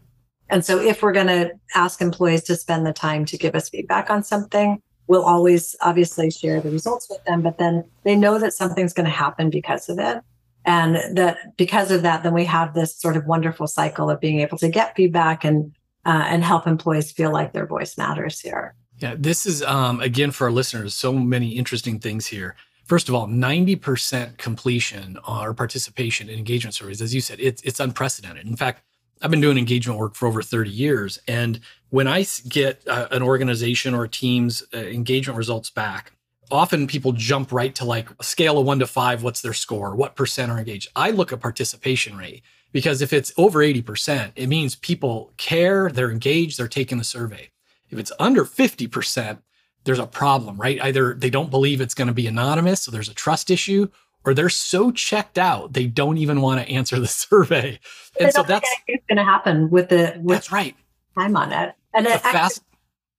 And 0.49 0.63
so 0.63 0.79
if 0.79 1.03
we're 1.03 1.11
going 1.11 1.27
to 1.27 1.51
ask 1.75 2.01
employees 2.01 2.43
to 2.43 2.55
spend 2.55 2.85
the 2.85 2.93
time 2.93 3.25
to 3.25 3.37
give 3.37 3.53
us 3.53 3.69
feedback 3.69 4.09
on 4.09 4.23
something, 4.23 4.81
we'll 5.07 5.25
always 5.25 5.75
obviously 5.81 6.31
share 6.31 6.61
the 6.61 6.71
results 6.71 7.07
with 7.09 7.23
them, 7.25 7.41
but 7.41 7.57
then 7.57 7.83
they 8.03 8.15
know 8.15 8.39
that 8.39 8.53
something's 8.53 8.93
going 8.93 9.05
to 9.05 9.11
happen 9.11 9.49
because 9.49 9.89
of 9.89 9.99
it. 9.99 10.19
And 10.65 10.95
that 11.17 11.55
because 11.57 11.91
of 11.91 12.01
that, 12.03 12.23
then 12.23 12.33
we 12.33 12.45
have 12.45 12.73
this 12.73 12.95
sort 12.95 13.17
of 13.17 13.25
wonderful 13.25 13.67
cycle 13.67 14.09
of 14.09 14.19
being 14.19 14.39
able 14.39 14.57
to 14.59 14.69
get 14.69 14.95
feedback 14.95 15.43
and 15.43 15.75
uh, 16.05 16.23
and 16.27 16.43
help 16.43 16.65
employees 16.65 17.11
feel 17.11 17.31
like 17.31 17.53
their 17.53 17.67
voice 17.67 17.97
matters 17.97 18.39
here. 18.39 18.75
Yeah, 18.99 19.15
this 19.17 19.45
is 19.45 19.61
um, 19.63 19.99
again 19.99 20.31
for 20.31 20.45
our 20.45 20.51
listeners. 20.51 20.93
So 20.93 21.11
many 21.13 21.49
interesting 21.49 21.99
things 21.99 22.27
here. 22.27 22.55
First 22.85 23.09
of 23.09 23.15
all, 23.15 23.27
ninety 23.27 23.75
percent 23.75 24.37
completion 24.37 25.17
or 25.27 25.53
participation 25.53 26.29
in 26.29 26.37
engagement 26.37 26.75
surveys, 26.75 27.01
as 27.01 27.13
you 27.13 27.21
said, 27.21 27.39
it's 27.41 27.61
it's 27.63 27.79
unprecedented. 27.79 28.45
In 28.45 28.55
fact, 28.55 28.83
I've 29.21 29.31
been 29.31 29.41
doing 29.41 29.57
engagement 29.57 29.99
work 29.99 30.15
for 30.15 30.27
over 30.27 30.41
thirty 30.41 30.69
years, 30.69 31.19
and 31.27 31.59
when 31.89 32.07
I 32.07 32.25
get 32.47 32.87
uh, 32.87 33.07
an 33.11 33.21
organization 33.21 33.93
or 33.93 34.03
a 34.03 34.09
team's 34.09 34.63
uh, 34.73 34.77
engagement 34.77 35.37
results 35.37 35.69
back, 35.69 36.13
often 36.49 36.87
people 36.87 37.11
jump 37.11 37.51
right 37.51 37.73
to 37.75 37.85
like 37.85 38.09
a 38.19 38.23
scale 38.23 38.57
of 38.59 38.65
one 38.65 38.79
to 38.79 38.87
five. 38.87 39.23
What's 39.23 39.41
their 39.41 39.53
score? 39.53 39.95
What 39.95 40.15
percent 40.15 40.51
are 40.51 40.59
engaged? 40.59 40.89
I 40.95 41.11
look 41.11 41.33
at 41.33 41.41
participation 41.41 42.17
rate 42.17 42.43
because 42.71 43.01
if 43.01 43.11
it's 43.11 43.33
over 43.35 43.61
eighty 43.61 43.81
percent, 43.81 44.31
it 44.35 44.47
means 44.47 44.75
people 44.75 45.33
care, 45.35 45.89
they're 45.89 46.11
engaged, 46.11 46.57
they're 46.57 46.67
taking 46.67 46.97
the 46.97 47.03
survey. 47.03 47.49
If 47.89 47.99
it's 47.99 48.11
under 48.19 48.45
50%, 48.45 49.39
there's 49.83 49.99
a 49.99 50.07
problem, 50.07 50.57
right? 50.59 50.81
Either 50.81 51.13
they 51.13 51.29
don't 51.29 51.51
believe 51.51 51.79
it's 51.81 51.93
going 51.93 52.07
to 52.07 52.13
be 52.13 52.27
anonymous, 52.27 52.81
so 52.81 52.91
there's 52.91 53.09
a 53.09 53.13
trust 53.13 53.51
issue, 53.51 53.87
or 54.25 54.33
they're 54.33 54.49
so 54.49 54.91
checked 54.91 55.37
out 55.37 55.73
they 55.73 55.85
don't 55.85 56.17
even 56.17 56.41
want 56.41 56.59
to 56.59 56.67
answer 56.71 56.99
the 56.99 57.07
survey. 57.07 57.79
And 58.19 58.33
so 58.33 58.43
that's 58.43 58.67
going 58.87 59.17
to 59.17 59.23
happen 59.23 59.69
with 59.69 59.89
the 59.89 60.19
with 60.21 60.37
that's 60.37 60.51
right 60.51 60.75
time 61.15 61.35
on 61.37 61.51
it. 61.51 61.73
And 61.93 62.05
it 62.05 62.21
fast, 62.21 62.61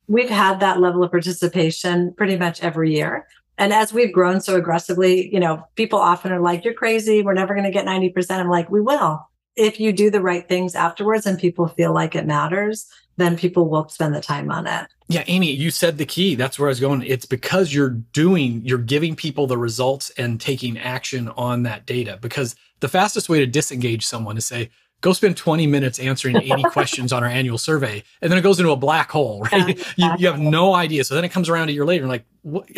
we've 0.07 0.31
had 0.31 0.61
that 0.61 0.81
level 0.81 1.03
of 1.03 1.11
participation 1.11 2.13
pretty 2.15 2.37
much 2.37 2.63
every 2.63 2.93
year. 2.95 3.27
And 3.59 3.73
as 3.73 3.93
we've 3.93 4.13
grown 4.13 4.41
so 4.41 4.57
aggressively, 4.57 5.33
you 5.33 5.41
know, 5.41 5.65
people 5.77 5.99
often 5.99 6.31
are 6.31 6.41
like, 6.41 6.65
you're 6.65 6.75
crazy. 6.75 7.23
We're 7.23 7.33
never 7.33 7.55
going 7.55 7.65
to 7.65 7.71
get 7.71 7.87
90%. 7.87 8.31
I'm 8.33 8.51
like, 8.51 8.71
we 8.71 8.83
will. 8.83 9.27
If 9.57 9.81
you 9.81 9.95
do 9.95 10.11
the 10.11 10.21
right 10.21 10.47
things 10.47 10.75
afterwards 10.75 11.25
and 11.25 11.39
people 11.39 11.67
feel 11.67 11.95
like 11.95 12.15
it 12.15 12.27
matters, 12.27 12.87
then 13.17 13.37
people 13.37 13.69
will 13.69 13.89
spend 13.89 14.15
the 14.15 14.21
time 14.21 14.51
on 14.51 14.67
it. 14.67 14.87
Yeah, 15.09 15.25
Amy, 15.27 15.53
you 15.53 15.71
said 15.71 15.99
the 15.99 16.07
key. 16.07 16.35
That's 16.35 16.59
where 16.59 16.69
I 16.69 16.71
was 16.71 16.81
going. 16.81 17.03
It's 17.03 17.27
because 17.27 17.73
you're 17.73 17.91
doing, 17.91 18.63
you're 18.65 18.79
giving 18.79 19.17
people 19.17 19.47
the 19.47 19.59
results 19.59 20.11
and 20.19 20.41
taking 20.41 20.79
action 20.79 21.29
on 21.31 21.63
that 21.63 21.87
data. 21.87 22.19
Because 22.21 22.57
the 22.81 22.89
fastest 22.89 23.29
way 23.29 23.39
to 23.39 23.47
disengage 23.47 24.05
someone 24.05 24.37
is 24.37 24.47
say, 24.47 24.71
go 25.01 25.13
spend 25.13 25.37
20 25.37 25.67
minutes 25.67 25.99
answering 25.99 26.37
80 26.37 26.63
questions 26.71 27.13
on 27.13 27.23
our 27.23 27.29
annual 27.29 27.59
survey 27.59 28.03
and 28.23 28.31
then 28.31 28.39
it 28.39 28.43
goes 28.43 28.59
into 28.59 28.73
a 28.73 28.77
black 28.77 29.11
hole 29.11 29.43
right 29.53 29.79
you, 29.97 30.11
you, 30.19 30.27
have 30.27 30.41
no 30.41 30.75
idea 30.75 31.05
so 31.05 31.15
then 31.15 31.25
it 31.25 31.29
comes 31.29 31.49
around 31.49 31.69
a 31.69 31.73
year 31.73 31.85
later 31.85 32.05
and 32.05 32.11
like 32.11 32.25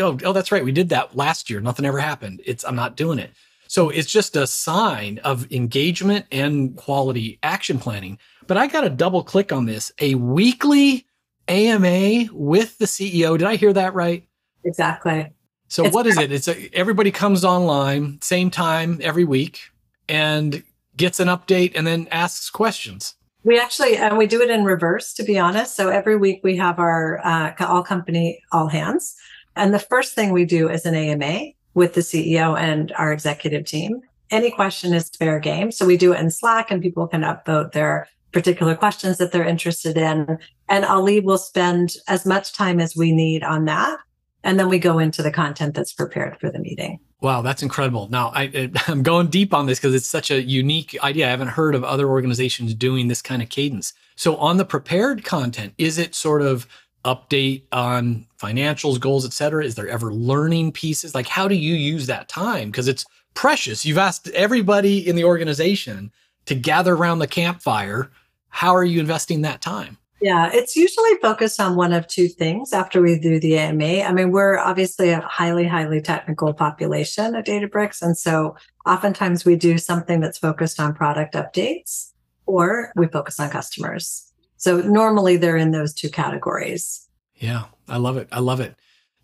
oh, 0.01 0.19
oh 0.25 0.33
that's 0.33 0.51
right 0.51 0.65
we 0.65 0.73
did 0.73 0.89
that 0.89 1.17
last 1.17 1.49
year 1.49 1.61
nothing 1.61 1.85
ever 1.85 1.99
happened 1.99 2.43
it's 2.45 2.65
i'm 2.65 2.77
not 2.77 2.97
doing 2.97 3.19
it 3.19 3.31
so 3.69 3.91
it's 3.91 4.11
just 4.11 4.35
a 4.35 4.47
sign 4.47 5.19
of 5.19 5.51
engagement 5.53 6.25
and 6.33 6.75
quality 6.77 7.39
action 7.43 7.79
planning. 7.79 8.19
But 8.47 8.57
i 8.57 8.67
got 8.67 8.81
to 8.81 8.91
double 8.91 9.23
click 9.23 9.53
on 9.53 9.67
this. 9.67 9.93
A 10.01 10.15
weekly 10.17 11.07
ama 11.47 12.27
with 12.33 12.77
the 12.77 12.85
ceo 12.85 13.39
did 13.39 13.47
i 13.47 13.57
hear 13.57 13.73
that 13.73 13.95
right? 13.95 14.25
Exactly. 14.65 15.33
So 15.69 15.85
it's 15.85 15.95
what 15.95 16.07
is 16.07 16.19
it? 16.19 16.33
It's 16.33 16.49
a, 16.49 16.75
everybody 16.75 17.11
comes 17.11 17.45
online 17.45 18.19
same 18.23 18.51
time 18.51 18.99
every 19.03 19.25
week 19.25 19.71
and 20.09 20.63
gets 20.97 21.21
an 21.21 21.29
update 21.29 21.73
and 21.77 21.87
then 21.87 22.09
asks 22.11 22.51
questions. 22.51 23.15
We 23.45 23.61
actually 23.61 23.99
uh, 23.99 24.17
we 24.17 24.27
do 24.27 24.41
it 24.43 24.51
in 24.51 24.65
reverse, 24.65 25.13
to 25.15 25.23
be 25.23 25.39
honest. 25.39 25.77
So 25.77 25.91
every 25.91 26.17
week 26.17 26.41
we 26.43 26.57
have 26.57 26.79
our 26.79 27.21
uh, 27.25 27.53
all 27.61 27.83
company 27.83 28.43
all 28.51 28.69
hands, 28.69 29.15
and 29.57 29.73
the 29.73 29.79
first 29.79 30.15
thing 30.15 30.33
we 30.33 30.45
do 30.45 30.69
is 30.69 30.87
an 30.87 30.95
AMA 30.95 31.53
with 31.79 31.95
the 31.95 32.01
CEO 32.01 32.59
and 32.59 32.93
our 32.99 33.13
executive 33.13 33.65
team. 33.65 34.03
Any 34.31 34.51
question 34.51 34.93
is 34.93 35.09
fair 35.09 35.39
game, 35.39 35.71
so 35.71 35.87
we 35.87 35.97
do 35.97 36.13
it 36.13 36.21
in 36.21 36.31
Slack, 36.31 36.71
and 36.71 36.83
people 36.83 37.07
can 37.07 37.23
upvote 37.23 37.73
their 37.73 38.09
particular 38.33 38.75
questions 38.75 39.17
that 39.17 39.33
they're 39.33 39.47
interested 39.47 39.97
in. 39.97 40.39
And 40.69 40.85
Ali 40.85 41.21
will 41.21 41.39
spend 41.39 41.95
as 42.09 42.27
much 42.27 42.53
time 42.53 42.81
as 42.81 42.95
we 42.95 43.13
need 43.13 43.43
on 43.43 43.65
that, 43.67 43.99
and 44.43 44.59
then 44.59 44.69
we 44.69 44.79
go 44.79 44.99
into 44.99 45.23
the 45.23 45.31
content 45.31 45.75
that's 45.75 45.93
prepared 45.95 46.39
for 46.41 46.51
the 46.51 46.59
meeting. 46.59 46.99
Wow, 47.21 47.43
that's 47.43 47.63
incredible. 47.63 48.09
Now, 48.11 48.33
I, 48.35 48.71
am 48.89 49.03
going 49.13 49.29
deep 49.29 49.55
on 49.55 49.67
this 49.67 49.79
because 49.79 49.95
it's 49.95 50.07
such 50.07 50.31
a 50.31 50.43
unique 50.43 50.97
idea. 51.03 51.27
I 51.27 51.31
haven't 51.31 51.49
heard 51.49 51.75
of 51.75 51.85
other 51.85 52.09
organizations 52.09 52.75
doing 52.75 53.09
this 53.09 53.23
kind 53.23 53.41
of 53.41 53.49
cadence. 53.49 53.93
So, 54.17 54.37
on 54.37 54.57
the 54.57 54.65
prepared 54.65 55.25
content, 55.25 55.75
is 55.79 55.97
it 55.97 56.15
sort 56.15 56.43
of 56.43 56.67
update 57.05 57.63
on 57.73 58.27
financials, 58.41 59.01
goals, 59.01 59.25
et 59.25 59.33
cetera? 59.33 59.65
Is 59.65 59.75
there 59.75 59.89
ever 59.89 60.13
learning 60.13 60.73
pieces? 60.73 61.15
Like, 61.15 61.27
how 61.27 61.49
do 61.49 61.55
you 61.55 61.75
use 61.75 62.07
that 62.07 62.29
time? 62.29 62.71
Because 62.71 62.89
it's 62.89 63.05
precious. 63.35 63.85
You've 63.87 63.99
asked 63.99 64.29
everybody 64.29 65.07
in 65.07 65.17
the 65.17 65.25
organization 65.25 66.11
to 66.47 66.55
gather 66.55 66.95
around 66.95 67.19
the 67.19 67.27
campfire. 67.27 68.11
How 68.49 68.75
are 68.75 68.85
you 68.85 69.01
investing 69.01 69.43
that 69.43 69.61
time? 69.61 69.99
Yeah, 70.21 70.51
it's 70.53 70.75
usually 70.75 71.15
focused 71.23 71.61
on 71.61 71.77
one 71.77 71.93
of 71.93 72.09
two 72.09 72.27
things 72.27 72.73
after 72.73 73.01
we 73.01 73.21
do 73.21 73.39
the 73.39 73.57
AMA. 73.57 74.03
I 74.03 74.13
mean, 74.13 74.33
we're 74.33 74.59
obviously 74.59 75.11
a 75.11 75.21
highly, 75.21 75.65
highly 75.69 76.01
technical 76.01 76.53
population 76.53 77.37
at 77.37 77.47
Databricks. 77.47 78.03
And 78.03 78.19
so 78.19 78.57
oftentimes 78.85 79.45
we 79.45 79.55
do 79.55 79.79
something 79.79 80.19
that's 80.19 80.39
focused 80.39 80.81
on 80.81 80.95
product 80.95 81.35
updates 81.35 82.11
or 82.47 82.91
we 82.97 83.07
focus 83.07 83.39
on 83.39 83.51
customers. 83.51 84.28
So 84.59 84.81
normally 84.81 85.37
they're 85.37 85.57
in 85.57 85.71
those 85.71 85.95
two 85.95 86.11
categories. 86.11 87.09
Yeah, 87.37 87.65
I 87.89 87.97
love 87.97 88.17
it. 88.17 88.29
I 88.31 88.41
love 88.41 88.61
it. 88.61 88.75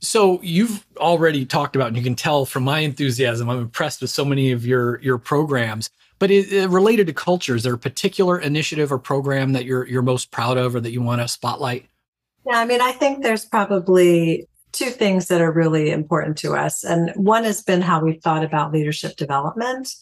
So 0.00 0.41
you've 0.43 0.87
already 0.99 1.47
talked 1.47 1.76
about, 1.76 1.88
and 1.88 1.97
you 1.97 2.03
can 2.03 2.14
tell 2.14 2.45
from 2.45 2.64
my 2.64 2.81
enthusiasm, 2.81 3.49
I'm 3.49 3.59
impressed 3.59 4.00
with 4.00 4.11
so 4.11 4.25
many 4.25 4.53
of 4.53 4.67
your 4.67 5.00
your 5.00 5.19
programs. 5.19 5.91
But 6.19 6.31
it, 6.31 6.53
it 6.53 6.71
related 6.71 7.07
to 7.09 7.12
culture, 7.12 7.57
is 7.57 7.64
there 7.64 7.75
a 7.75 7.79
particular 7.79 8.38
initiative 8.38 8.93
or 8.93 8.99
program 8.99 9.53
that 9.53 9.64
you're 9.64 9.87
you're 9.87 10.03
most 10.03 10.31
proud 10.31 10.57
of 10.57 10.75
or 10.75 10.81
that 10.81 10.93
you 10.93 11.03
want 11.03 11.21
to 11.21 11.29
spotlight? 11.29 11.87
Yeah, 12.47 12.59
I 12.59 12.67
mean, 12.67 12.81
I 12.81 12.93
think 12.93 13.23
there's 13.23 13.45
probably 13.45 14.47
two 14.73 14.91
things 14.91 15.29
that 15.29 15.41
are 15.41 15.53
really 15.53 15.91
important 15.91 16.37
to 16.38 16.55
us. 16.55 16.85
And 16.85 17.11
one 17.17 17.45
has 17.45 17.62
been 17.62 17.81
how 17.81 18.05
we've 18.05 18.21
thought 18.21 18.45
about 18.45 18.73
leadership 18.73 19.17
development 19.17 19.95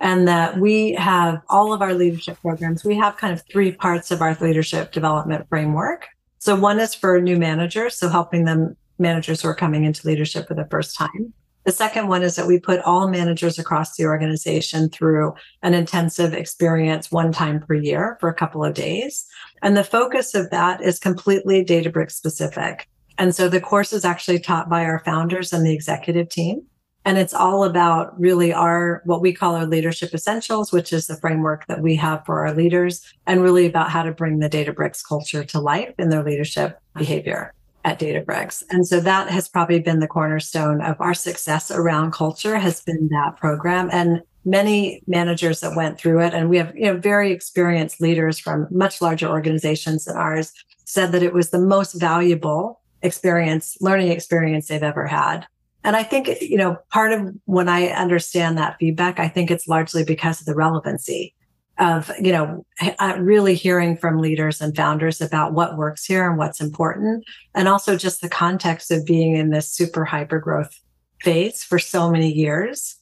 and 0.00 0.28
that 0.28 0.58
we 0.58 0.92
have 0.92 1.40
all 1.48 1.72
of 1.72 1.82
our 1.82 1.94
leadership 1.94 2.40
programs. 2.40 2.84
We 2.84 2.96
have 2.96 3.16
kind 3.16 3.32
of 3.32 3.42
three 3.50 3.72
parts 3.72 4.10
of 4.10 4.22
our 4.22 4.36
leadership 4.40 4.92
development 4.92 5.48
framework. 5.48 6.06
So 6.38 6.54
one 6.54 6.78
is 6.78 6.94
for 6.94 7.20
new 7.20 7.36
managers, 7.36 7.96
so 7.96 8.08
helping 8.08 8.44
them 8.44 8.76
managers 8.98 9.42
who 9.42 9.48
are 9.48 9.54
coming 9.54 9.84
into 9.84 10.06
leadership 10.06 10.46
for 10.46 10.54
the 10.54 10.66
first 10.70 10.96
time. 10.96 11.32
The 11.64 11.72
second 11.72 12.08
one 12.08 12.22
is 12.22 12.36
that 12.36 12.46
we 12.46 12.58
put 12.58 12.80
all 12.80 13.08
managers 13.08 13.58
across 13.58 13.96
the 13.96 14.06
organization 14.06 14.88
through 14.88 15.34
an 15.62 15.74
intensive 15.74 16.32
experience 16.32 17.12
one 17.12 17.30
time 17.30 17.60
per 17.60 17.74
year 17.74 18.16
for 18.20 18.28
a 18.28 18.34
couple 18.34 18.64
of 18.64 18.72
days. 18.72 19.26
And 19.60 19.76
the 19.76 19.84
focus 19.84 20.34
of 20.34 20.48
that 20.50 20.80
is 20.80 20.98
completely 20.98 21.64
Databricks 21.64 22.12
specific. 22.12 22.88
And 23.18 23.34
so 23.34 23.48
the 23.48 23.60
course 23.60 23.92
is 23.92 24.04
actually 24.04 24.38
taught 24.38 24.70
by 24.70 24.84
our 24.84 25.00
founders 25.00 25.52
and 25.52 25.66
the 25.66 25.74
executive 25.74 26.28
team. 26.30 26.62
And 27.04 27.16
it's 27.16 27.34
all 27.34 27.64
about 27.64 28.18
really 28.20 28.52
our, 28.52 29.02
what 29.04 29.22
we 29.22 29.32
call 29.32 29.54
our 29.54 29.66
leadership 29.66 30.12
essentials, 30.12 30.72
which 30.72 30.92
is 30.92 31.06
the 31.06 31.16
framework 31.16 31.66
that 31.66 31.80
we 31.80 31.96
have 31.96 32.24
for 32.26 32.46
our 32.46 32.54
leaders 32.54 33.02
and 33.26 33.42
really 33.42 33.66
about 33.66 33.90
how 33.90 34.02
to 34.02 34.12
bring 34.12 34.40
the 34.40 34.50
Databricks 34.50 35.02
culture 35.06 35.44
to 35.44 35.60
life 35.60 35.94
in 35.98 36.10
their 36.10 36.22
leadership 36.22 36.78
behavior 36.94 37.54
at 37.84 37.98
Databricks. 37.98 38.62
And 38.70 38.86
so 38.86 39.00
that 39.00 39.30
has 39.30 39.48
probably 39.48 39.80
been 39.80 40.00
the 40.00 40.06
cornerstone 40.06 40.82
of 40.82 41.00
our 41.00 41.14
success 41.14 41.70
around 41.70 42.12
culture 42.12 42.58
has 42.58 42.82
been 42.82 43.08
that 43.08 43.36
program. 43.38 43.88
And 43.92 44.22
many 44.44 45.02
managers 45.06 45.60
that 45.60 45.76
went 45.76 45.98
through 45.98 46.20
it, 46.20 46.34
and 46.34 46.50
we 46.50 46.58
have 46.58 46.74
you 46.76 46.86
know 46.86 46.96
very 46.96 47.32
experienced 47.32 48.00
leaders 48.00 48.38
from 48.38 48.66
much 48.70 49.00
larger 49.00 49.28
organizations 49.28 50.04
than 50.04 50.16
ours, 50.16 50.52
said 50.84 51.12
that 51.12 51.22
it 51.22 51.32
was 51.32 51.50
the 51.50 51.58
most 51.58 51.94
valuable 51.94 52.80
experience, 53.02 53.76
learning 53.80 54.10
experience 54.10 54.68
they've 54.68 54.82
ever 54.82 55.06
had. 55.06 55.46
And 55.84 55.96
I 55.96 56.02
think, 56.02 56.28
you 56.40 56.56
know, 56.56 56.76
part 56.90 57.12
of 57.12 57.34
when 57.44 57.68
I 57.68 57.86
understand 57.88 58.58
that 58.58 58.76
feedback, 58.78 59.18
I 59.18 59.28
think 59.28 59.50
it's 59.50 59.68
largely 59.68 60.04
because 60.04 60.40
of 60.40 60.46
the 60.46 60.54
relevancy 60.54 61.34
of 61.78 62.10
you 62.20 62.32
know 62.32 62.66
uh, 62.98 63.16
really 63.20 63.54
hearing 63.54 63.96
from 63.96 64.18
leaders 64.18 64.60
and 64.60 64.74
founders 64.74 65.20
about 65.20 65.52
what 65.52 65.76
works 65.76 66.04
here 66.04 66.28
and 66.28 66.38
what's 66.38 66.60
important. 66.60 67.24
And 67.54 67.68
also 67.68 67.96
just 67.96 68.20
the 68.20 68.28
context 68.28 68.90
of 68.90 69.06
being 69.06 69.36
in 69.36 69.50
this 69.50 69.70
super 69.70 70.04
hyper 70.04 70.40
growth 70.40 70.76
phase 71.20 71.62
for 71.62 71.78
so 71.78 72.10
many 72.10 72.32
years 72.32 72.96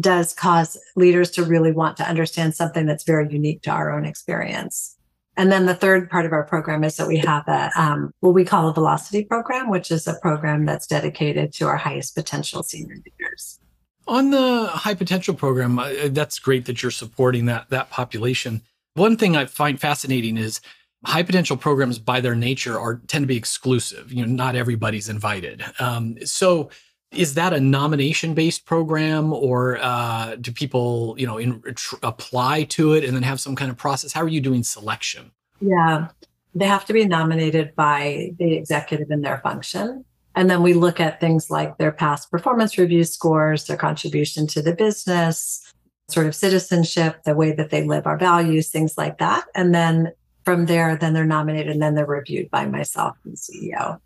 does 0.00 0.32
cause 0.32 0.78
leaders 0.96 1.30
to 1.32 1.44
really 1.44 1.72
want 1.72 1.96
to 1.96 2.08
understand 2.08 2.54
something 2.54 2.86
that's 2.86 3.04
very 3.04 3.32
unique 3.32 3.62
to 3.62 3.70
our 3.70 3.92
own 3.92 4.04
experience 4.04 4.96
and 5.36 5.50
then 5.50 5.66
the 5.66 5.74
third 5.74 6.08
part 6.10 6.26
of 6.26 6.32
our 6.32 6.44
program 6.44 6.84
is 6.84 6.96
that 6.96 7.08
we 7.08 7.18
have 7.18 7.46
a 7.48 7.70
um, 7.76 8.12
what 8.20 8.34
we 8.34 8.44
call 8.44 8.68
a 8.68 8.74
velocity 8.74 9.24
program 9.24 9.68
which 9.68 9.90
is 9.90 10.06
a 10.06 10.14
program 10.14 10.64
that's 10.64 10.86
dedicated 10.86 11.52
to 11.52 11.66
our 11.66 11.76
highest 11.76 12.14
potential 12.14 12.62
senior 12.62 12.96
leaders 12.96 13.58
on 14.06 14.30
the 14.30 14.66
high 14.66 14.94
potential 14.94 15.34
program, 15.34 15.78
uh, 15.78 15.90
that's 16.08 16.38
great 16.38 16.66
that 16.66 16.82
you're 16.82 16.90
supporting 16.90 17.46
that 17.46 17.70
that 17.70 17.90
population. 17.90 18.62
One 18.94 19.16
thing 19.16 19.36
I 19.36 19.46
find 19.46 19.80
fascinating 19.80 20.36
is 20.36 20.60
high 21.04 21.22
potential 21.22 21.56
programs 21.56 21.98
by 21.98 22.20
their 22.20 22.34
nature 22.34 22.78
are 22.78 23.00
tend 23.06 23.22
to 23.22 23.26
be 23.26 23.36
exclusive. 23.36 24.12
You 24.12 24.26
know, 24.26 24.32
not 24.32 24.56
everybody's 24.56 25.08
invited. 25.08 25.64
Um, 25.78 26.18
so 26.24 26.70
is 27.16 27.34
that 27.34 27.52
a 27.52 27.60
nomination 27.60 28.34
based 28.34 28.64
program 28.64 29.32
or 29.32 29.78
uh, 29.80 30.36
do 30.40 30.52
people 30.52 31.14
you 31.18 31.26
know 31.26 31.38
in, 31.38 31.62
tr- 31.74 31.96
apply 32.02 32.64
to 32.64 32.92
it 32.92 33.04
and 33.04 33.14
then 33.14 33.22
have 33.22 33.40
some 33.40 33.56
kind 33.56 33.70
of 33.70 33.76
process 33.76 34.12
how 34.12 34.22
are 34.22 34.28
you 34.28 34.40
doing 34.40 34.62
selection 34.62 35.30
yeah 35.60 36.08
they 36.54 36.66
have 36.66 36.84
to 36.84 36.92
be 36.92 37.04
nominated 37.04 37.74
by 37.74 38.30
the 38.38 38.54
executive 38.54 39.10
in 39.10 39.22
their 39.22 39.38
function 39.38 40.04
and 40.34 40.50
then 40.50 40.62
we 40.62 40.74
look 40.74 41.00
at 41.00 41.20
things 41.20 41.50
like 41.50 41.78
their 41.78 41.92
past 41.92 42.30
performance 42.30 42.76
review 42.76 43.04
scores, 43.04 43.66
their 43.66 43.76
contribution 43.76 44.46
to 44.48 44.62
the 44.62 44.74
business, 44.74 45.72
sort 46.08 46.26
of 46.26 46.34
citizenship, 46.34 47.22
the 47.24 47.34
way 47.34 47.52
that 47.52 47.70
they 47.70 47.84
live 47.84 48.06
our 48.06 48.18
values, 48.18 48.68
things 48.68 48.98
like 48.98 49.18
that. 49.18 49.46
And 49.54 49.74
then 49.74 50.12
from 50.44 50.66
there, 50.66 50.96
then 50.96 51.14
they're 51.14 51.24
nominated 51.24 51.72
and 51.72 51.82
then 51.82 51.94
they're 51.94 52.06
reviewed 52.06 52.50
by 52.50 52.66
myself 52.66 53.16
and 53.24 53.36
CEO. 53.36 54.00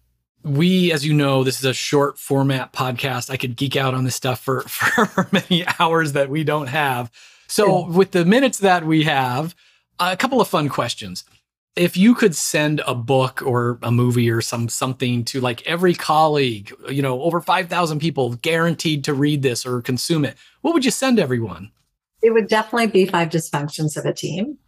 We, 0.45 0.93
as 0.93 1.05
you 1.05 1.15
know, 1.15 1.45
this 1.45 1.59
is 1.59 1.65
a 1.65 1.75
short 1.75 2.19
format 2.19 2.73
podcast. 2.73 3.31
I 3.31 3.37
could 3.37 3.57
geek 3.57 3.77
out 3.77 3.95
on 3.95 4.05
this 4.05 4.15
stuff 4.15 4.41
for, 4.41 4.61
for 4.63 5.29
many 5.33 5.67
hours 5.79 6.13
that 6.13 6.31
we 6.31 6.45
don't 6.45 6.69
have. 6.69 7.11
So, 7.49 7.89
yeah. 7.89 7.97
with 7.97 8.11
the 8.13 8.25
minutes 8.25 8.59
that 8.59 8.85
we 8.85 9.05
have, 9.05 9.55
a 9.99 10.17
couple 10.17 10.41
of 10.41 10.49
fun 10.49 10.69
questions 10.69 11.25
if 11.79 11.97
you 11.97 12.15
could 12.15 12.35
send 12.35 12.83
a 12.87 12.95
book 12.95 13.41
or 13.41 13.79
a 13.83 13.93
movie 13.93 14.29
or 14.29 14.41
some 14.41 14.69
something 14.69 15.25
to 15.25 15.41
like 15.41 15.65
every 15.67 15.95
colleague, 15.95 16.73
you 16.91 17.01
know, 17.01 17.23
over 17.23 17.41
5,000 17.41 18.01
people 18.01 18.35
guaranteed 18.35 19.05
to 19.05 19.15
read 19.15 19.43
this 19.43 19.65
or 19.65 19.81
consume 19.81 20.25
it, 20.25 20.37
what 20.63 20.75
would 20.75 20.85
you 20.85 20.91
send 20.91 21.21
everyone? 21.21 21.71
It 22.21 22.33
would 22.33 22.49
definitely 22.49 22.89
be 22.89 23.07
Five 23.07 23.29
Dysfunctions 23.29 23.97
of 23.97 24.05
a 24.05 24.13
Team. 24.13 24.59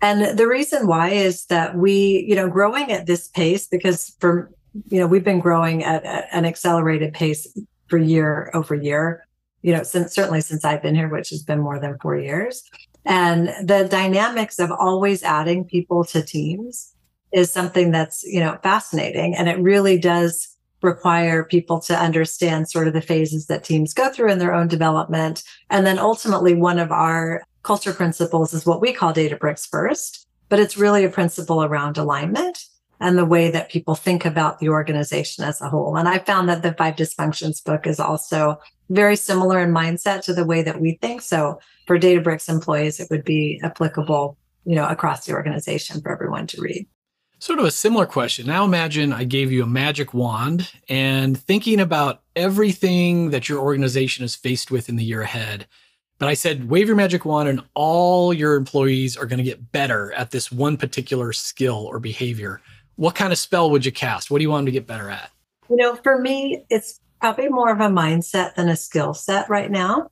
And 0.00 0.38
the 0.38 0.48
reason 0.48 0.86
why 0.86 1.10
is 1.10 1.44
that 1.46 1.76
we, 1.76 2.24
you 2.26 2.34
know, 2.34 2.48
growing 2.48 2.90
at 2.92 3.04
this 3.04 3.28
pace, 3.28 3.66
because 3.66 4.16
for, 4.18 4.50
you 4.88 5.00
know, 5.00 5.06
we've 5.06 5.24
been 5.24 5.40
growing 5.40 5.84
at, 5.84 6.04
at 6.04 6.28
an 6.32 6.44
accelerated 6.44 7.14
pace 7.14 7.46
for 7.88 7.98
year 7.98 8.50
over 8.54 8.74
year, 8.74 9.26
you 9.62 9.72
know, 9.72 9.82
since 9.82 10.14
certainly 10.14 10.40
since 10.40 10.64
I've 10.64 10.82
been 10.82 10.94
here, 10.94 11.08
which 11.08 11.30
has 11.30 11.42
been 11.42 11.60
more 11.60 11.80
than 11.80 11.98
four 12.00 12.16
years. 12.16 12.62
And 13.04 13.48
the 13.66 13.88
dynamics 13.90 14.58
of 14.58 14.70
always 14.70 15.22
adding 15.22 15.64
people 15.64 16.04
to 16.04 16.22
teams 16.22 16.94
is 17.32 17.52
something 17.52 17.90
that's, 17.90 18.22
you 18.24 18.40
know, 18.40 18.58
fascinating. 18.62 19.34
And 19.34 19.48
it 19.48 19.58
really 19.58 19.98
does 19.98 20.48
require 20.82 21.44
people 21.44 21.80
to 21.80 21.98
understand 21.98 22.68
sort 22.68 22.86
of 22.86 22.94
the 22.94 23.00
phases 23.00 23.46
that 23.46 23.64
teams 23.64 23.92
go 23.92 24.10
through 24.10 24.30
in 24.30 24.38
their 24.38 24.54
own 24.54 24.68
development. 24.68 25.42
And 25.70 25.84
then 25.84 25.98
ultimately, 25.98 26.54
one 26.54 26.78
of 26.78 26.92
our 26.92 27.42
culture 27.62 27.92
principles 27.92 28.54
is 28.54 28.64
what 28.64 28.80
we 28.80 28.92
call 28.92 29.12
Databricks 29.12 29.68
first, 29.68 30.26
but 30.48 30.60
it's 30.60 30.76
really 30.76 31.04
a 31.04 31.10
principle 31.10 31.64
around 31.64 31.98
alignment 31.98 32.64
and 33.00 33.16
the 33.16 33.24
way 33.24 33.50
that 33.50 33.70
people 33.70 33.94
think 33.94 34.24
about 34.24 34.58
the 34.58 34.68
organization 34.68 35.44
as 35.44 35.60
a 35.60 35.68
whole. 35.68 35.96
And 35.96 36.08
I 36.08 36.18
found 36.18 36.48
that 36.48 36.62
the 36.62 36.74
Five 36.74 36.96
Dysfunctions 36.96 37.64
book 37.64 37.86
is 37.86 38.00
also 38.00 38.58
very 38.90 39.16
similar 39.16 39.60
in 39.60 39.70
mindset 39.70 40.22
to 40.24 40.34
the 40.34 40.44
way 40.44 40.62
that 40.62 40.80
we 40.80 40.98
think. 41.00 41.20
So 41.20 41.60
for 41.86 41.98
Databricks 41.98 42.48
employees, 42.48 43.00
it 43.00 43.08
would 43.10 43.24
be 43.24 43.60
applicable, 43.62 44.36
you 44.64 44.74
know, 44.74 44.86
across 44.86 45.26
the 45.26 45.32
organization 45.34 46.00
for 46.00 46.10
everyone 46.10 46.46
to 46.48 46.60
read. 46.60 46.86
Sort 47.40 47.60
of 47.60 47.66
a 47.66 47.70
similar 47.70 48.04
question. 48.04 48.46
Now 48.46 48.64
imagine 48.64 49.12
I 49.12 49.22
gave 49.22 49.52
you 49.52 49.62
a 49.62 49.66
magic 49.66 50.12
wand 50.12 50.72
and 50.88 51.38
thinking 51.38 51.78
about 51.78 52.22
everything 52.34 53.30
that 53.30 53.48
your 53.48 53.60
organization 53.60 54.24
is 54.24 54.34
faced 54.34 54.72
with 54.72 54.88
in 54.88 54.96
the 54.96 55.04
year 55.04 55.22
ahead. 55.22 55.68
But 56.18 56.28
I 56.28 56.34
said, 56.34 56.68
wave 56.68 56.88
your 56.88 56.96
magic 56.96 57.24
wand 57.24 57.48
and 57.48 57.62
all 57.74 58.34
your 58.34 58.56
employees 58.56 59.16
are 59.16 59.26
going 59.26 59.38
to 59.38 59.44
get 59.44 59.70
better 59.70 60.12
at 60.14 60.32
this 60.32 60.50
one 60.50 60.76
particular 60.76 61.32
skill 61.32 61.86
or 61.86 62.00
behavior. 62.00 62.60
What 62.98 63.14
kind 63.14 63.32
of 63.32 63.38
spell 63.38 63.70
would 63.70 63.86
you 63.86 63.92
cast? 63.92 64.28
What 64.28 64.38
do 64.38 64.42
you 64.42 64.50
want 64.50 64.62
them 64.62 64.66
to 64.66 64.72
get 64.72 64.88
better 64.88 65.08
at? 65.08 65.30
You 65.70 65.76
know, 65.76 65.94
for 65.94 66.18
me, 66.18 66.64
it's 66.68 66.98
probably 67.20 67.48
more 67.48 67.70
of 67.70 67.78
a 67.78 67.84
mindset 67.84 68.56
than 68.56 68.68
a 68.68 68.74
skill 68.74 69.14
set 69.14 69.48
right 69.48 69.70
now. 69.70 70.08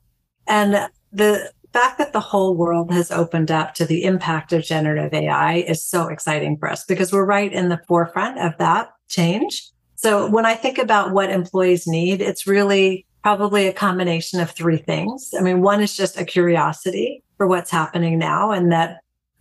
And 0.46 0.88
the 1.10 1.50
fact 1.72 1.98
that 1.98 2.12
the 2.12 2.20
whole 2.20 2.54
world 2.56 2.92
has 2.92 3.10
opened 3.10 3.50
up 3.50 3.74
to 3.74 3.86
the 3.86 4.04
impact 4.04 4.52
of 4.52 4.62
generative 4.62 5.12
AI 5.12 5.64
is 5.66 5.84
so 5.84 6.06
exciting 6.06 6.58
for 6.58 6.70
us 6.70 6.84
because 6.84 7.12
we're 7.12 7.26
right 7.26 7.52
in 7.52 7.70
the 7.70 7.80
forefront 7.88 8.38
of 8.38 8.56
that 8.58 8.90
change. 9.08 9.68
So 9.96 10.30
when 10.30 10.46
I 10.46 10.54
think 10.54 10.78
about 10.78 11.10
what 11.10 11.28
employees 11.28 11.88
need, 11.88 12.20
it's 12.20 12.46
really 12.46 13.04
probably 13.24 13.66
a 13.66 13.72
combination 13.72 14.38
of 14.38 14.52
three 14.52 14.76
things. 14.76 15.32
I 15.36 15.42
mean, 15.42 15.60
one 15.60 15.82
is 15.82 15.96
just 15.96 16.20
a 16.20 16.24
curiosity 16.24 17.24
for 17.36 17.48
what's 17.48 17.72
happening 17.72 18.16
now 18.16 18.52
and 18.52 18.70
that 18.70 19.00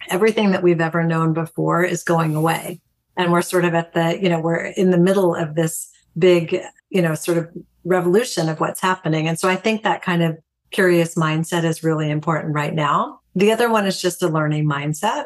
everything 0.09 0.49
that 0.49 0.63
we've 0.63 0.81
ever 0.81 1.03
known 1.03 1.33
before 1.33 1.83
is 1.83 2.01
going 2.01 2.35
away. 2.35 2.81
And 3.17 3.31
we're 3.31 3.41
sort 3.41 3.65
of 3.65 3.73
at 3.73 3.93
the, 3.93 4.19
you 4.21 4.29
know, 4.29 4.39
we're 4.39 4.65
in 4.65 4.91
the 4.91 4.97
middle 4.97 5.35
of 5.35 5.55
this 5.55 5.89
big, 6.17 6.59
you 6.89 7.01
know, 7.01 7.15
sort 7.15 7.37
of 7.37 7.49
revolution 7.83 8.49
of 8.49 8.59
what's 8.59 8.81
happening. 8.81 9.27
And 9.27 9.39
so 9.39 9.47
I 9.47 9.55
think 9.55 9.83
that 9.83 10.01
kind 10.01 10.23
of 10.23 10.37
curious 10.71 11.15
mindset 11.15 11.63
is 11.63 11.83
really 11.83 12.09
important 12.09 12.53
right 12.53 12.73
now. 12.73 13.19
The 13.35 13.51
other 13.51 13.69
one 13.69 13.85
is 13.85 14.01
just 14.01 14.23
a 14.23 14.27
learning 14.27 14.65
mindset. 14.65 15.25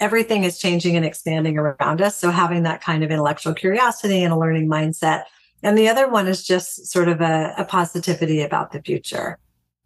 Everything 0.00 0.44
is 0.44 0.58
changing 0.58 0.96
and 0.96 1.04
expanding 1.04 1.56
around 1.56 2.02
us. 2.02 2.16
So 2.16 2.30
having 2.30 2.64
that 2.64 2.82
kind 2.82 3.04
of 3.04 3.10
intellectual 3.10 3.54
curiosity 3.54 4.22
and 4.22 4.32
a 4.32 4.38
learning 4.38 4.68
mindset. 4.68 5.24
And 5.62 5.78
the 5.78 5.88
other 5.88 6.08
one 6.08 6.26
is 6.26 6.44
just 6.44 6.86
sort 6.86 7.08
of 7.08 7.20
a, 7.20 7.54
a 7.56 7.64
positivity 7.64 8.42
about 8.42 8.72
the 8.72 8.82
future. 8.82 9.38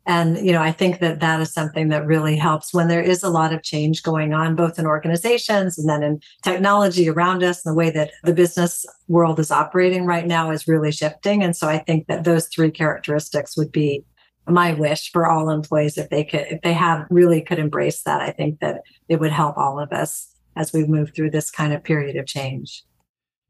And, 0.09 0.45
you 0.45 0.53
know, 0.53 0.63
I 0.63 0.73
think 0.73 1.01
that 1.01 1.21
that 1.21 1.39
is 1.39 1.53
something 1.53 1.89
that 1.91 2.07
really 2.07 2.35
helps 2.35 2.73
when 2.73 2.89
there 2.89 3.03
is 3.03 3.23
a 3.23 3.29
lot 3.29 3.53
of 3.53 3.63
change 3.63 4.03
going 4.03 4.33
on, 4.33 4.57
both 4.57 4.79
in 4.79 4.87
organizations 4.87 5.79
and 5.79 5.87
then 5.87 6.03
in 6.03 6.21
technology 6.43 7.11
around 7.11 7.45
us. 7.45 7.65
And 7.65 7.73
the 7.73 7.79
way 7.79 7.91
that 7.91 8.13
the 8.25 8.33
business 8.33 8.87
world 9.09 9.39
is 9.39 9.51
operating 9.51 10.07
right 10.07 10.27
now 10.27 10.51
is 10.51 10.67
really 10.67 10.93
shifting. 10.93 11.43
And 11.43 11.55
so 11.55 11.69
I 11.69 11.77
think 11.77 12.07
that 12.07 12.25
those 12.25 12.49
three 12.49 12.71
characteristics 12.71 13.55
would 13.55 13.71
be 13.71 14.03
my 14.49 14.73
wish 14.73 15.13
for 15.13 15.27
all 15.27 15.51
employees 15.51 15.99
if 15.99 16.09
they 16.09 16.25
could, 16.25 16.47
if 16.49 16.63
they 16.63 16.73
have 16.73 17.07
really 17.11 17.43
could 17.43 17.59
embrace 17.59 18.03
that. 18.05 18.23
I 18.23 18.31
think 18.31 18.61
that 18.61 18.81
it 19.11 19.21
would 19.21 19.31
help 19.31 19.59
all 19.59 19.79
of 19.79 19.93
us 19.93 20.35
as 20.57 20.73
we 20.73 20.87
move 20.87 21.13
through 21.15 21.33
this 21.33 21.51
kind 21.51 21.75
of 21.75 21.85
period 21.85 22.17
of 22.17 22.25
change. 22.25 22.83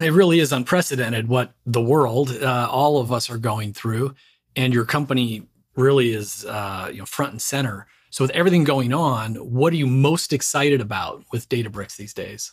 It 0.01 0.13
really 0.13 0.41
is 0.41 0.51
unprecedented 0.51 1.29
what 1.29 1.53
the 1.67 1.81
world, 1.81 2.33
uh, 2.33 2.69
all 2.69 2.99
of 2.99 3.13
us 3.13 3.31
are 3.31 3.39
going 3.39 3.75
through. 3.75 4.17
And 4.57 4.75
your 4.75 4.85
company 4.85 5.47
really 5.79 6.13
is 6.13 6.45
uh, 6.45 6.91
you 6.93 6.99
know 6.99 7.07
front 7.07 7.33
and 7.33 7.43
center. 7.43 7.87
So 8.11 8.25
with 8.25 8.31
everything 8.33 8.65
going 8.65 8.93
on, 8.93 9.35
what 9.35 9.73
are 9.73 9.77
you 9.77 9.87
most 9.87 10.33
excited 10.33 10.81
about 10.81 11.25
with 11.33 11.49
Databricks 11.49 11.97
these 11.97 12.15
days? 12.15 12.53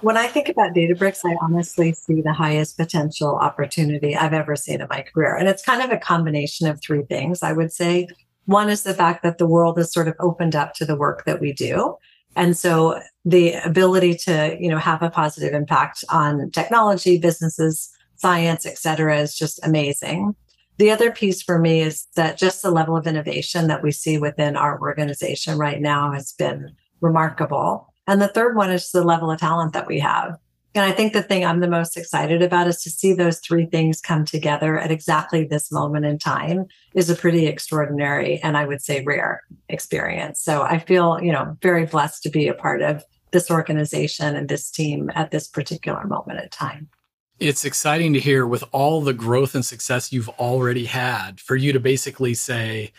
When 0.00 0.16
I 0.16 0.26
think 0.26 0.48
about 0.48 0.74
Databricks, 0.74 1.20
I 1.24 1.36
honestly 1.40 1.92
see 1.92 2.20
the 2.20 2.32
highest 2.32 2.76
potential 2.76 3.36
opportunity 3.36 4.14
I've 4.14 4.34
ever 4.34 4.56
seen 4.56 4.80
in 4.80 4.88
my 4.90 5.02
career. 5.02 5.36
And 5.36 5.48
it's 5.48 5.64
kind 5.64 5.80
of 5.80 5.90
a 5.90 5.96
combination 5.96 6.66
of 6.66 6.80
three 6.82 7.04
things, 7.04 7.42
I 7.42 7.52
would 7.52 7.72
say. 7.72 8.08
One 8.44 8.68
is 8.68 8.82
the 8.82 8.94
fact 8.94 9.22
that 9.22 9.38
the 9.38 9.46
world 9.46 9.78
has 9.78 9.92
sort 9.92 10.08
of 10.08 10.14
opened 10.20 10.54
up 10.54 10.74
to 10.74 10.84
the 10.84 10.96
work 10.96 11.24
that 11.24 11.40
we 11.40 11.52
do. 11.52 11.96
And 12.34 12.56
so 12.56 13.00
the 13.24 13.54
ability 13.54 14.14
to, 14.24 14.56
you 14.60 14.68
know, 14.68 14.78
have 14.78 15.02
a 15.02 15.08
positive 15.08 15.54
impact 15.54 16.04
on 16.10 16.50
technology, 16.50 17.18
businesses, 17.18 17.90
science, 18.16 18.66
et 18.66 18.76
cetera, 18.76 19.18
is 19.18 19.34
just 19.34 19.58
amazing. 19.64 20.34
The 20.78 20.90
other 20.90 21.10
piece 21.10 21.42
for 21.42 21.58
me 21.58 21.80
is 21.80 22.06
that 22.16 22.38
just 22.38 22.62
the 22.62 22.70
level 22.70 22.96
of 22.96 23.06
innovation 23.06 23.66
that 23.68 23.82
we 23.82 23.90
see 23.90 24.18
within 24.18 24.56
our 24.56 24.80
organization 24.80 25.58
right 25.58 25.80
now 25.80 26.12
has 26.12 26.32
been 26.32 26.72
remarkable. 27.00 27.92
And 28.06 28.20
the 28.20 28.28
third 28.28 28.56
one 28.56 28.70
is 28.70 28.90
the 28.90 29.04
level 29.04 29.30
of 29.30 29.40
talent 29.40 29.72
that 29.72 29.86
we 29.86 29.98
have. 30.00 30.36
And 30.74 30.84
I 30.84 30.92
think 30.92 31.14
the 31.14 31.22
thing 31.22 31.42
I'm 31.42 31.60
the 31.60 31.68
most 31.68 31.96
excited 31.96 32.42
about 32.42 32.66
is 32.66 32.82
to 32.82 32.90
see 32.90 33.14
those 33.14 33.38
three 33.38 33.64
things 33.64 34.02
come 34.02 34.26
together 34.26 34.78
at 34.78 34.90
exactly 34.90 35.44
this 35.44 35.72
moment 35.72 36.04
in 36.04 36.18
time 36.18 36.66
is 36.94 37.08
a 37.08 37.14
pretty 37.14 37.46
extraordinary 37.46 38.38
and 38.42 38.58
I 38.58 38.66
would 38.66 38.82
say 38.82 39.02
rare 39.02 39.42
experience. 39.70 40.42
So 40.42 40.62
I 40.62 40.78
feel, 40.78 41.18
you 41.22 41.32
know, 41.32 41.56
very 41.62 41.86
blessed 41.86 42.22
to 42.24 42.28
be 42.28 42.46
a 42.48 42.54
part 42.54 42.82
of 42.82 43.02
this 43.30 43.50
organization 43.50 44.36
and 44.36 44.50
this 44.50 44.70
team 44.70 45.10
at 45.14 45.30
this 45.30 45.48
particular 45.48 46.04
moment 46.06 46.40
in 46.40 46.48
time 46.50 46.90
it's 47.38 47.64
exciting 47.64 48.12
to 48.14 48.20
hear 48.20 48.46
with 48.46 48.64
all 48.72 49.00
the 49.00 49.12
growth 49.12 49.54
and 49.54 49.64
success 49.64 50.12
you've 50.12 50.28
already 50.30 50.86
had 50.86 51.40
for 51.40 51.56
you 51.56 51.72
to 51.72 51.80
basically 51.80 52.34
say 52.34 52.92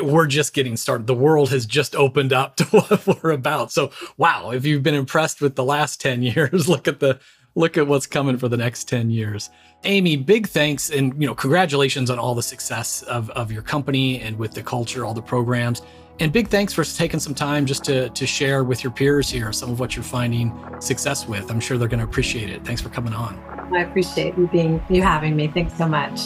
we're 0.00 0.26
just 0.26 0.54
getting 0.54 0.76
started. 0.76 1.06
The 1.06 1.14
world 1.14 1.50
has 1.50 1.66
just 1.66 1.94
opened 1.94 2.32
up 2.32 2.56
to 2.56 2.64
what 2.66 3.06
we're 3.06 3.30
about. 3.30 3.72
So 3.72 3.90
wow 4.16 4.50
if 4.50 4.64
you've 4.64 4.82
been 4.82 4.94
impressed 4.94 5.40
with 5.40 5.56
the 5.56 5.64
last 5.64 6.00
10 6.00 6.22
years 6.22 6.68
look 6.68 6.88
at 6.88 7.00
the 7.00 7.20
look 7.54 7.76
at 7.76 7.86
what's 7.86 8.06
coming 8.06 8.36
for 8.38 8.48
the 8.48 8.56
next 8.56 8.84
10 8.88 9.10
years 9.10 9.50
amy 9.84 10.16
big 10.16 10.46
thanks 10.46 10.90
and 10.90 11.20
you 11.20 11.26
know 11.26 11.34
congratulations 11.34 12.10
on 12.10 12.18
all 12.18 12.34
the 12.34 12.42
success 12.42 13.02
of, 13.02 13.30
of 13.30 13.50
your 13.52 13.62
company 13.62 14.20
and 14.20 14.38
with 14.38 14.52
the 14.52 14.62
culture 14.62 15.04
all 15.04 15.14
the 15.14 15.22
programs 15.22 15.82
and 16.20 16.32
big 16.32 16.48
thanks 16.48 16.72
for 16.72 16.84
taking 16.84 17.20
some 17.20 17.34
time 17.34 17.66
just 17.66 17.84
to, 17.84 18.08
to 18.10 18.26
share 18.26 18.64
with 18.64 18.84
your 18.84 18.92
peers 18.92 19.28
here 19.28 19.52
some 19.52 19.70
of 19.70 19.80
what 19.80 19.96
you're 19.96 20.04
finding 20.04 20.56
success 20.80 21.26
with. 21.26 21.50
I'm 21.50 21.60
sure 21.60 21.78
they're 21.78 21.88
going 21.88 22.00
to 22.00 22.04
appreciate 22.04 22.50
it. 22.50 22.64
Thanks 22.64 22.80
for 22.80 22.90
coming 22.90 23.12
on. 23.12 23.38
I 23.74 23.80
appreciate 23.80 24.36
you 24.36 24.46
being 24.48 24.82
you 24.90 25.02
having 25.02 25.34
me. 25.34 25.48
Thanks 25.48 25.76
so 25.76 25.88
much. 25.88 26.20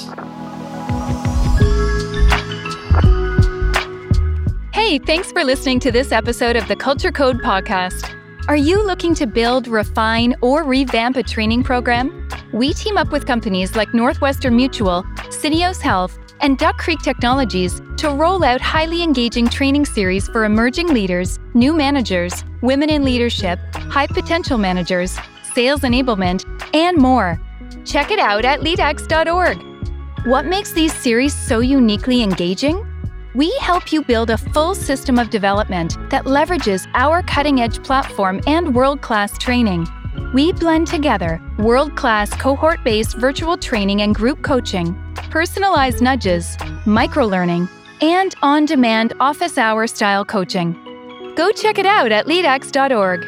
Hey, 4.74 4.98
thanks 4.98 5.32
for 5.32 5.44
listening 5.44 5.80
to 5.80 5.90
this 5.90 6.12
episode 6.12 6.56
of 6.56 6.68
the 6.68 6.76
Culture 6.76 7.12
Code 7.12 7.38
podcast. 7.38 8.12
Are 8.48 8.56
you 8.56 8.87
looking 8.87 9.12
to 9.16 9.26
build, 9.26 9.66
refine, 9.66 10.37
or 10.40 10.62
revamp 10.62 11.16
a 11.16 11.22
training 11.24 11.64
program? 11.64 12.28
We 12.52 12.72
team 12.74 12.96
up 12.96 13.11
with 13.11 13.26
companies 13.26 13.74
like 13.74 13.92
Northwestern 13.92 14.54
Mutual, 14.54 15.02
Syneos 15.30 15.80
Health, 15.80 16.16
and 16.40 16.56
Duck 16.56 16.78
Creek 16.78 17.00
Technologies 17.00 17.82
to 17.96 18.11
roll 18.11 18.44
out 18.44 18.61
highly 18.61 19.02
engaging 19.02 19.48
training 19.48 19.85
series 19.85 20.28
for 20.28 20.44
emerging 20.44 20.87
leaders, 20.87 21.40
new 21.54 21.72
managers, 21.72 22.44
women 22.62 22.88
in 22.88 23.02
leadership, 23.02 23.59
high 23.74 24.06
potential 24.06 24.59
managers, 24.59 25.18
sales 25.52 25.80
enablement, 25.80 26.44
and 26.72 26.96
more. 26.98 27.40
Check 27.85 28.12
it 28.12 28.20
out 28.20 28.44
at 28.44 28.61
leadx.org. 28.61 29.59
What 30.24 30.46
makes 30.46 30.72
these 30.72 30.94
series 30.94 31.35
so 31.35 31.59
uniquely 31.59 32.22
engaging? 32.22 32.86
We 33.37 33.55
help 33.61 33.92
you 33.92 34.03
build 34.03 34.31
a 34.31 34.38
full 34.38 34.75
system 34.75 35.18
of 35.18 35.29
development 35.29 35.99
that 36.09 36.25
leverages 36.25 36.88
our 36.94 37.22
cutting 37.22 37.61
edge 37.61 37.85
platform 37.85 38.40
and 38.46 38.75
world 38.75 39.03
class 39.03 39.37
training. 39.37 39.87
We 40.33 40.53
blend 40.53 40.87
together 40.87 41.38
world 41.59 41.96
class 41.96 42.31
cohort 42.31 42.83
based 42.83 43.18
virtual 43.18 43.59
training 43.59 44.01
and 44.01 44.14
group 44.14 44.40
coaching, 44.40 44.96
personalized 45.29 46.01
nudges, 46.01 46.57
micro 46.87 47.27
learning, 47.27 47.68
and 48.01 48.35
on 48.40 48.64
demand 48.64 49.12
office 49.20 49.59
hour 49.59 49.87
style 49.87 50.25
coaching. 50.25 50.72
Go 51.37 51.53
check 51.53 51.77
it 51.77 51.85
out 51.85 52.12
at 52.12 52.25
leadx.org. 52.25 53.20